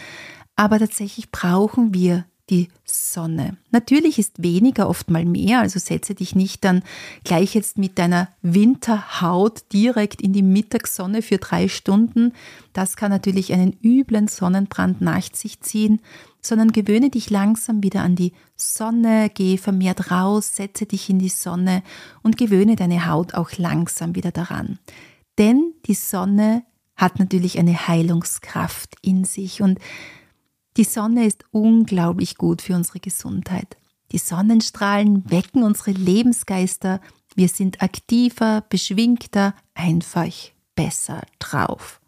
Aber 0.55 0.79
tatsächlich 0.79 1.31
brauchen 1.31 1.93
wir 1.93 2.25
die 2.49 2.69
Sonne. 2.83 3.57
Natürlich 3.71 4.19
ist 4.19 4.43
weniger 4.43 4.89
oft 4.89 5.09
mal 5.09 5.25
mehr, 5.25 5.59
also 5.59 5.79
setze 5.79 6.15
dich 6.15 6.35
nicht 6.35 6.63
dann 6.63 6.83
gleich 7.23 7.55
jetzt 7.55 7.77
mit 7.77 7.97
deiner 7.97 8.29
Winterhaut 8.41 9.63
direkt 9.71 10.21
in 10.21 10.33
die 10.33 10.41
Mittagssonne 10.41 11.21
für 11.21 11.37
drei 11.37 11.67
Stunden. 11.67 12.33
Das 12.73 12.95
kann 12.97 13.11
natürlich 13.11 13.53
einen 13.53 13.77
üblen 13.81 14.27
Sonnenbrand 14.27 15.01
nach 15.01 15.21
sich 15.33 15.61
ziehen, 15.61 16.01
sondern 16.41 16.71
gewöhne 16.71 17.09
dich 17.09 17.29
langsam 17.29 17.83
wieder 17.83 18.01
an 18.01 18.15
die 18.15 18.33
Sonne, 18.55 19.29
gehe 19.29 19.57
vermehrt 19.57 20.11
raus, 20.11 20.55
setze 20.55 20.85
dich 20.85 21.09
in 21.09 21.19
die 21.19 21.29
Sonne 21.29 21.83
und 22.23 22.37
gewöhne 22.37 22.75
deine 22.75 23.07
Haut 23.07 23.33
auch 23.33 23.51
langsam 23.57 24.15
wieder 24.15 24.31
daran. 24.31 24.79
Denn 25.37 25.73
die 25.85 25.93
Sonne 25.93 26.63
hat 26.95 27.19
natürlich 27.19 27.57
eine 27.57 27.87
Heilungskraft 27.87 28.95
in 29.01 29.23
sich 29.23 29.61
und 29.61 29.79
die 30.77 30.83
Sonne 30.83 31.25
ist 31.25 31.43
unglaublich 31.51 32.37
gut 32.37 32.61
für 32.61 32.75
unsere 32.75 32.99
Gesundheit. 32.99 33.77
Die 34.11 34.17
Sonnenstrahlen 34.17 35.29
wecken 35.29 35.63
unsere 35.63 35.91
Lebensgeister. 35.91 37.01
Wir 37.35 37.47
sind 37.47 37.81
aktiver, 37.81 38.63
beschwingter, 38.69 39.53
einfach 39.73 40.33
besser 40.75 41.21
drauf. 41.39 42.01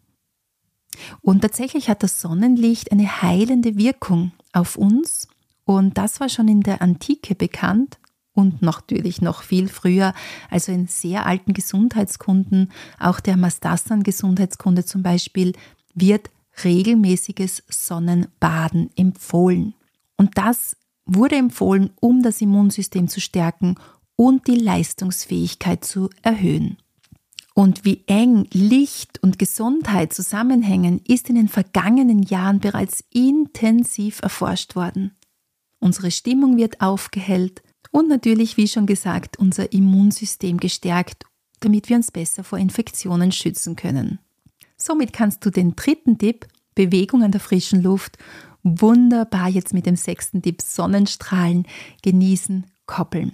Und 1.20 1.40
tatsächlich 1.40 1.88
hat 1.88 2.02
das 2.02 2.20
Sonnenlicht 2.20 2.92
eine 2.92 3.22
heilende 3.22 3.76
Wirkung 3.76 4.32
auf 4.52 4.76
uns. 4.76 5.28
Und 5.64 5.98
das 5.98 6.20
war 6.20 6.28
schon 6.28 6.48
in 6.48 6.60
der 6.60 6.82
Antike 6.82 7.34
bekannt 7.34 7.98
und 8.34 8.62
natürlich 8.62 9.22
noch 9.22 9.42
viel 9.42 9.68
früher, 9.68 10.12
also 10.50 10.72
in 10.72 10.88
sehr 10.88 11.24
alten 11.24 11.54
Gesundheitskunden, 11.54 12.72
auch 12.98 13.20
der 13.20 13.36
Mastassan-Gesundheitskunde 13.36 14.84
zum 14.84 15.02
Beispiel, 15.02 15.52
wird 15.94 16.30
regelmäßiges 16.62 17.64
Sonnenbaden 17.68 18.90
empfohlen. 18.96 19.74
Und 20.16 20.38
das 20.38 20.76
wurde 21.06 21.36
empfohlen, 21.36 21.90
um 22.00 22.22
das 22.22 22.40
Immunsystem 22.40 23.08
zu 23.08 23.20
stärken 23.20 23.76
und 24.16 24.46
die 24.46 24.56
Leistungsfähigkeit 24.56 25.84
zu 25.84 26.10
erhöhen. 26.22 26.78
Und 27.54 27.84
wie 27.84 28.02
eng 28.06 28.48
Licht 28.52 29.22
und 29.22 29.38
Gesundheit 29.38 30.12
zusammenhängen, 30.12 31.00
ist 31.06 31.28
in 31.28 31.36
den 31.36 31.48
vergangenen 31.48 32.22
Jahren 32.22 32.58
bereits 32.58 33.04
intensiv 33.12 34.20
erforscht 34.22 34.74
worden. 34.74 35.12
Unsere 35.78 36.10
Stimmung 36.10 36.56
wird 36.56 36.80
aufgehellt 36.80 37.62
und 37.92 38.08
natürlich, 38.08 38.56
wie 38.56 38.66
schon 38.66 38.86
gesagt, 38.86 39.38
unser 39.38 39.72
Immunsystem 39.72 40.58
gestärkt, 40.58 41.26
damit 41.60 41.88
wir 41.88 41.96
uns 41.96 42.10
besser 42.10 42.42
vor 42.42 42.58
Infektionen 42.58 43.30
schützen 43.30 43.76
können. 43.76 44.18
Somit 44.86 45.14
kannst 45.14 45.46
du 45.46 45.50
den 45.50 45.76
dritten 45.76 46.18
Tipp, 46.18 46.46
Bewegung 46.74 47.22
an 47.22 47.32
der 47.32 47.40
frischen 47.40 47.82
Luft, 47.82 48.18
wunderbar 48.62 49.48
jetzt 49.48 49.72
mit 49.72 49.86
dem 49.86 49.96
sechsten 49.96 50.42
Tipp 50.42 50.60
Sonnenstrahlen 50.60 51.66
genießen, 52.02 52.66
koppeln. 52.84 53.32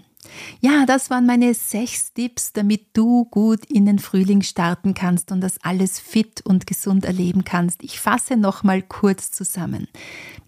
Ja, 0.61 0.87
das 0.87 1.11
waren 1.11 1.27
meine 1.27 1.53
sechs 1.55 2.13
Tipps, 2.15 2.53
damit 2.53 2.97
du 2.97 3.25
gut 3.25 3.65
in 3.65 3.85
den 3.85 3.99
Frühling 3.99 4.43
starten 4.43 4.95
kannst 4.95 5.33
und 5.33 5.41
das 5.41 5.59
alles 5.65 5.99
fit 5.99 6.41
und 6.47 6.69
gesund 6.69 7.05
erleben 7.05 7.43
kannst. 7.43 7.83
Ich 7.83 7.99
fasse 7.99 8.37
nochmal 8.37 8.81
kurz 8.81 9.33
zusammen. 9.33 9.89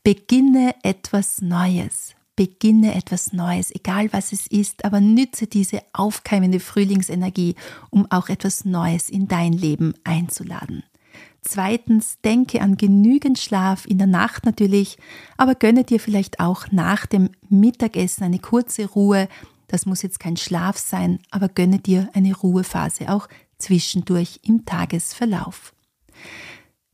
Beginne 0.05 0.73
etwas 0.85 1.43
Neues. 1.43 2.15
Beginne 2.37 2.95
etwas 2.95 3.33
Neues, 3.33 3.75
egal 3.75 4.13
was 4.13 4.33
es 4.33 4.47
ist, 4.47 4.85
aber 4.85 5.01
nütze 5.01 5.49
diese 5.49 5.83
aufkeimende 5.93 6.61
Frühlingsenergie, 6.61 7.57
um 7.91 8.09
auch 8.09 8.29
etwas 8.29 8.65
Neues 8.65 9.11
in 9.11 9.27
dein 9.27 9.53
Leben 9.53 9.95
einzuladen. 10.05 10.85
Zweitens, 11.45 12.19
denke 12.25 12.61
an 12.61 12.77
genügend 12.77 13.39
Schlaf 13.39 13.85
in 13.87 13.99
der 13.99 14.07
Nacht 14.07 14.47
natürlich, 14.47 14.97
aber 15.37 15.57
gönne 15.57 15.83
dir 15.83 15.99
vielleicht 15.99 16.39
auch 16.39 16.71
nach 16.71 17.05
dem 17.05 17.31
Mittagessen 17.49 18.23
eine 18.23 18.39
kurze 18.39 18.87
Ruhe. 18.87 19.29
Das 19.67 19.85
muss 19.85 20.03
jetzt 20.03 20.21
kein 20.21 20.37
Schlaf 20.37 20.79
sein, 20.79 21.19
aber 21.31 21.49
gönne 21.49 21.81
dir 21.81 22.09
eine 22.15 22.35
Ruhephase 22.35 23.13
auch 23.13 23.29
zwischendurch 23.59 24.39
im 24.45 24.65
Tagesverlauf. 24.65 25.75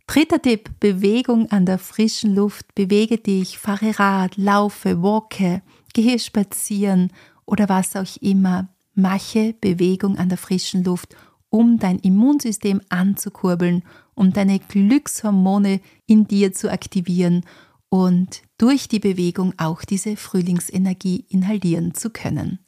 Dritter 0.07 0.41
Tipp, 0.41 0.71
Bewegung 0.81 1.51
an 1.51 1.67
der 1.67 1.79
frischen 1.79 2.35
Luft. 2.35 2.75
Bewege 2.75 3.19
dich, 3.19 3.59
fahre 3.59 3.99
Rad, 3.99 4.39
laufe, 4.39 5.03
walke, 5.03 5.61
gehe 5.93 6.19
spazieren 6.19 7.13
oder 7.45 7.69
was 7.69 7.95
auch 7.97 8.17
immer. 8.23 8.69
Mache 8.95 9.55
Bewegung 9.61 10.17
an 10.17 10.31
der 10.31 10.39
frischen 10.39 10.83
Luft, 10.85 11.15
um 11.51 11.79
dein 11.79 11.99
Immunsystem 11.99 12.81
anzukurbeln, 12.89 13.83
um 14.19 14.33
deine 14.33 14.59
Glückshormone 14.59 15.81
in 16.07 16.27
dir 16.27 16.53
zu 16.53 16.71
aktivieren 16.71 17.45
und 17.89 18.43
durch 18.59 18.89
die 18.89 18.99
Bewegung 18.99 19.55
auch 19.57 19.83
diese 19.85 20.17
Frühlingsenergie 20.17 21.25
inhalieren 21.29 21.95
zu 21.95 22.11
können. 22.11 22.59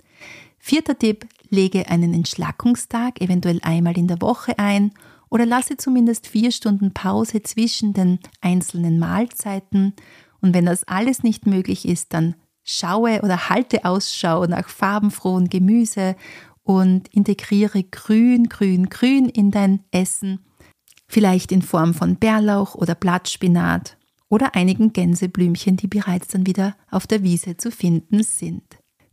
Vierter 0.58 0.98
Tipp, 0.98 1.26
lege 1.48 1.88
einen 1.88 2.14
Entschlackungstag 2.14 3.20
eventuell 3.20 3.58
einmal 3.62 3.98
in 3.98 4.06
der 4.06 4.20
Woche 4.20 4.58
ein 4.58 4.92
oder 5.28 5.46
lasse 5.46 5.76
zumindest 5.76 6.26
vier 6.26 6.52
Stunden 6.52 6.92
Pause 6.92 7.42
zwischen 7.42 7.92
den 7.92 8.18
einzelnen 8.40 8.98
Mahlzeiten. 8.98 9.94
Und 10.40 10.54
wenn 10.54 10.66
das 10.66 10.84
alles 10.84 11.22
nicht 11.22 11.46
möglich 11.46 11.86
ist, 11.86 12.12
dann 12.14 12.34
schaue 12.62 13.22
oder 13.22 13.48
halte 13.48 13.84
Ausschau 13.84 14.46
nach 14.46 14.68
farbenfrohen 14.68 15.48
Gemüse 15.48 16.14
und 16.62 17.08
integriere 17.08 17.82
Grün, 17.82 18.48
Grün, 18.48 18.88
Grün 18.88 19.28
in 19.28 19.50
dein 19.50 19.80
Essen. 19.90 20.40
Vielleicht 21.12 21.50
in 21.50 21.60
Form 21.60 21.92
von 21.92 22.14
Bärlauch 22.14 22.76
oder 22.76 22.94
Blattspinat 22.94 23.96
oder 24.28 24.54
einigen 24.54 24.92
Gänseblümchen, 24.92 25.76
die 25.76 25.88
bereits 25.88 26.28
dann 26.28 26.46
wieder 26.46 26.76
auf 26.88 27.08
der 27.08 27.24
Wiese 27.24 27.56
zu 27.56 27.72
finden 27.72 28.22
sind. 28.22 28.62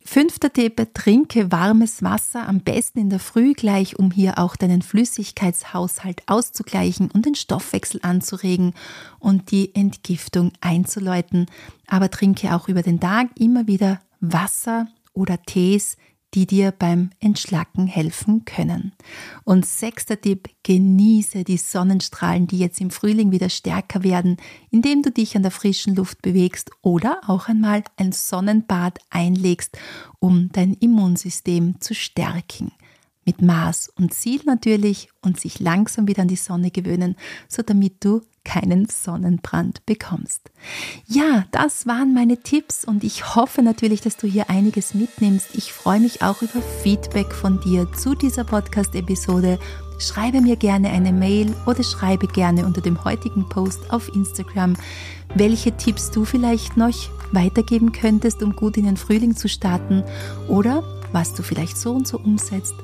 Fünfter 0.05 0.53
Tipp, 0.53 0.79
trinke 0.93 1.51
warmes 1.51 2.03
Wasser, 2.03 2.47
am 2.47 2.59
besten 2.59 2.99
in 2.99 3.09
der 3.09 3.19
Früh 3.19 3.53
gleich, 3.53 3.97
um 3.97 4.11
hier 4.11 4.37
auch 4.37 4.55
deinen 4.55 4.83
Flüssigkeitshaushalt 4.83 6.21
auszugleichen 6.27 7.09
und 7.09 7.25
den 7.25 7.33
Stoffwechsel 7.33 7.99
anzuregen 8.03 8.75
und 9.17 9.49
die 9.49 9.73
Entgiftung 9.73 10.51
einzuläuten. 10.61 11.47
Aber 11.87 12.11
trinke 12.11 12.55
auch 12.55 12.69
über 12.69 12.83
den 12.83 12.99
Tag 12.99 13.29
immer 13.39 13.65
wieder 13.65 14.01
Wasser 14.19 14.87
oder 15.13 15.41
Tees, 15.41 15.97
die 16.33 16.45
dir 16.45 16.71
beim 16.71 17.11
Entschlacken 17.19 17.87
helfen 17.87 18.45
können. 18.45 18.93
Und 19.43 19.65
sechster 19.65 20.19
Tipp, 20.19 20.49
genieße 20.63 21.43
die 21.43 21.57
Sonnenstrahlen, 21.57 22.47
die 22.47 22.59
jetzt 22.59 22.81
im 22.81 22.91
Frühling 22.91 23.31
wieder 23.31 23.49
stärker 23.49 24.03
werden, 24.03 24.37
indem 24.69 25.01
du 25.01 25.11
dich 25.11 25.35
an 25.35 25.43
der 25.43 25.51
frischen 25.51 25.95
Luft 25.95 26.21
bewegst 26.21 26.71
oder 26.81 27.21
auch 27.27 27.47
einmal 27.47 27.83
ein 27.95 28.11
Sonnenbad 28.11 28.99
einlegst, 29.09 29.77
um 30.19 30.49
dein 30.51 30.73
Immunsystem 30.73 31.79
zu 31.79 31.95
stärken 31.95 32.71
mit 33.27 33.41
Maß 33.41 33.91
und 33.99 34.13
Ziel 34.13 34.41
natürlich 34.45 35.09
und 35.21 35.39
sich 35.39 35.59
langsam 35.59 36.07
wieder 36.07 36.23
an 36.23 36.29
die 36.29 36.37
Sonne 36.37 36.71
gewöhnen, 36.71 37.15
so 37.47 37.61
damit 37.61 38.03
du 38.03 38.21
keinen 38.45 38.87
Sonnenbrand 38.87 39.85
bekommst. 39.85 40.49
Ja, 41.05 41.43
das 41.51 41.85
waren 41.85 42.13
meine 42.13 42.37
Tipps 42.37 42.85
und 42.85 43.03
ich 43.03 43.35
hoffe 43.35 43.61
natürlich, 43.61 43.99
dass 43.99 44.15
du 44.15 44.25
hier 44.25 44.49
einiges 44.49 44.93
mitnimmst. 44.93 45.49
Ich 45.53 45.73
freue 45.73 45.99
mich 45.99 46.21
auch 46.21 46.41
über 46.41 46.61
Feedback 46.81 47.33
von 47.33 47.59
dir 47.59 47.91
zu 47.91 48.15
dieser 48.15 48.45
Podcast-Episode. 48.45 49.59
Schreibe 49.99 50.39
mir 50.39 50.55
gerne 50.55 50.89
eine 50.91 51.11
Mail 51.11 51.53
oder 51.65 51.83
schreibe 51.83 52.27
gerne 52.27 52.65
unter 52.65 52.79
dem 52.79 53.03
heutigen 53.03 53.49
Post 53.49 53.91
auf 53.91 54.07
Instagram, 54.15 54.77
welche 55.35 55.75
Tipps 55.75 56.11
du 56.11 56.23
vielleicht 56.23 56.77
noch 56.77 56.95
weitergeben 57.33 57.91
könntest, 57.91 58.41
um 58.41 58.55
gut 58.55 58.77
in 58.77 58.85
den 58.85 58.95
Frühling 58.95 59.35
zu 59.35 59.49
starten 59.49 60.03
oder 60.47 60.83
was 61.11 61.33
du 61.33 61.43
vielleicht 61.43 61.77
so 61.77 61.91
und 61.91 62.07
so 62.07 62.17
umsetzt 62.17 62.75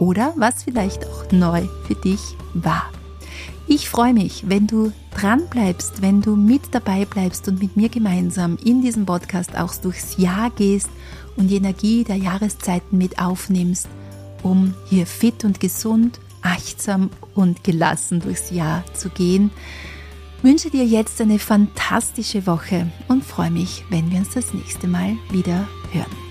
oder 0.00 0.34
was 0.36 0.64
vielleicht 0.64 1.06
auch 1.06 1.30
neu 1.30 1.62
für 1.86 1.94
dich 1.94 2.20
war. 2.54 2.90
Ich 3.68 3.88
freue 3.88 4.12
mich, 4.12 4.48
wenn 4.48 4.66
du 4.66 4.92
dran 5.16 5.42
bleibst, 5.48 6.02
wenn 6.02 6.22
du 6.22 6.34
mit 6.34 6.62
dabei 6.72 7.04
bleibst 7.04 7.46
und 7.46 7.60
mit 7.60 7.76
mir 7.76 7.88
gemeinsam 7.88 8.58
in 8.64 8.82
diesem 8.82 9.06
Podcast 9.06 9.56
auch 9.56 9.72
durchs 9.76 10.16
Jahr 10.16 10.50
gehst 10.50 10.88
und 11.36 11.46
die 11.48 11.56
Energie 11.56 12.02
der 12.02 12.16
Jahreszeiten 12.16 12.98
mit 12.98 13.20
aufnimmst, 13.20 13.88
um 14.42 14.74
hier 14.88 15.06
fit 15.06 15.44
und 15.44 15.60
gesund, 15.60 16.18
achtsam 16.42 17.10
und 17.36 17.62
gelassen 17.62 18.18
durchs 18.20 18.50
Jahr 18.50 18.82
zu 18.94 19.08
gehen. 19.08 19.52
Wünsche 20.42 20.70
dir 20.70 20.84
jetzt 20.84 21.20
eine 21.20 21.38
fantastische 21.38 22.46
Woche 22.46 22.90
und 23.06 23.24
freue 23.24 23.50
mich, 23.50 23.84
wenn 23.90 24.10
wir 24.10 24.18
uns 24.18 24.30
das 24.30 24.52
nächste 24.52 24.88
Mal 24.88 25.16
wieder 25.30 25.68
hören. 25.92 26.29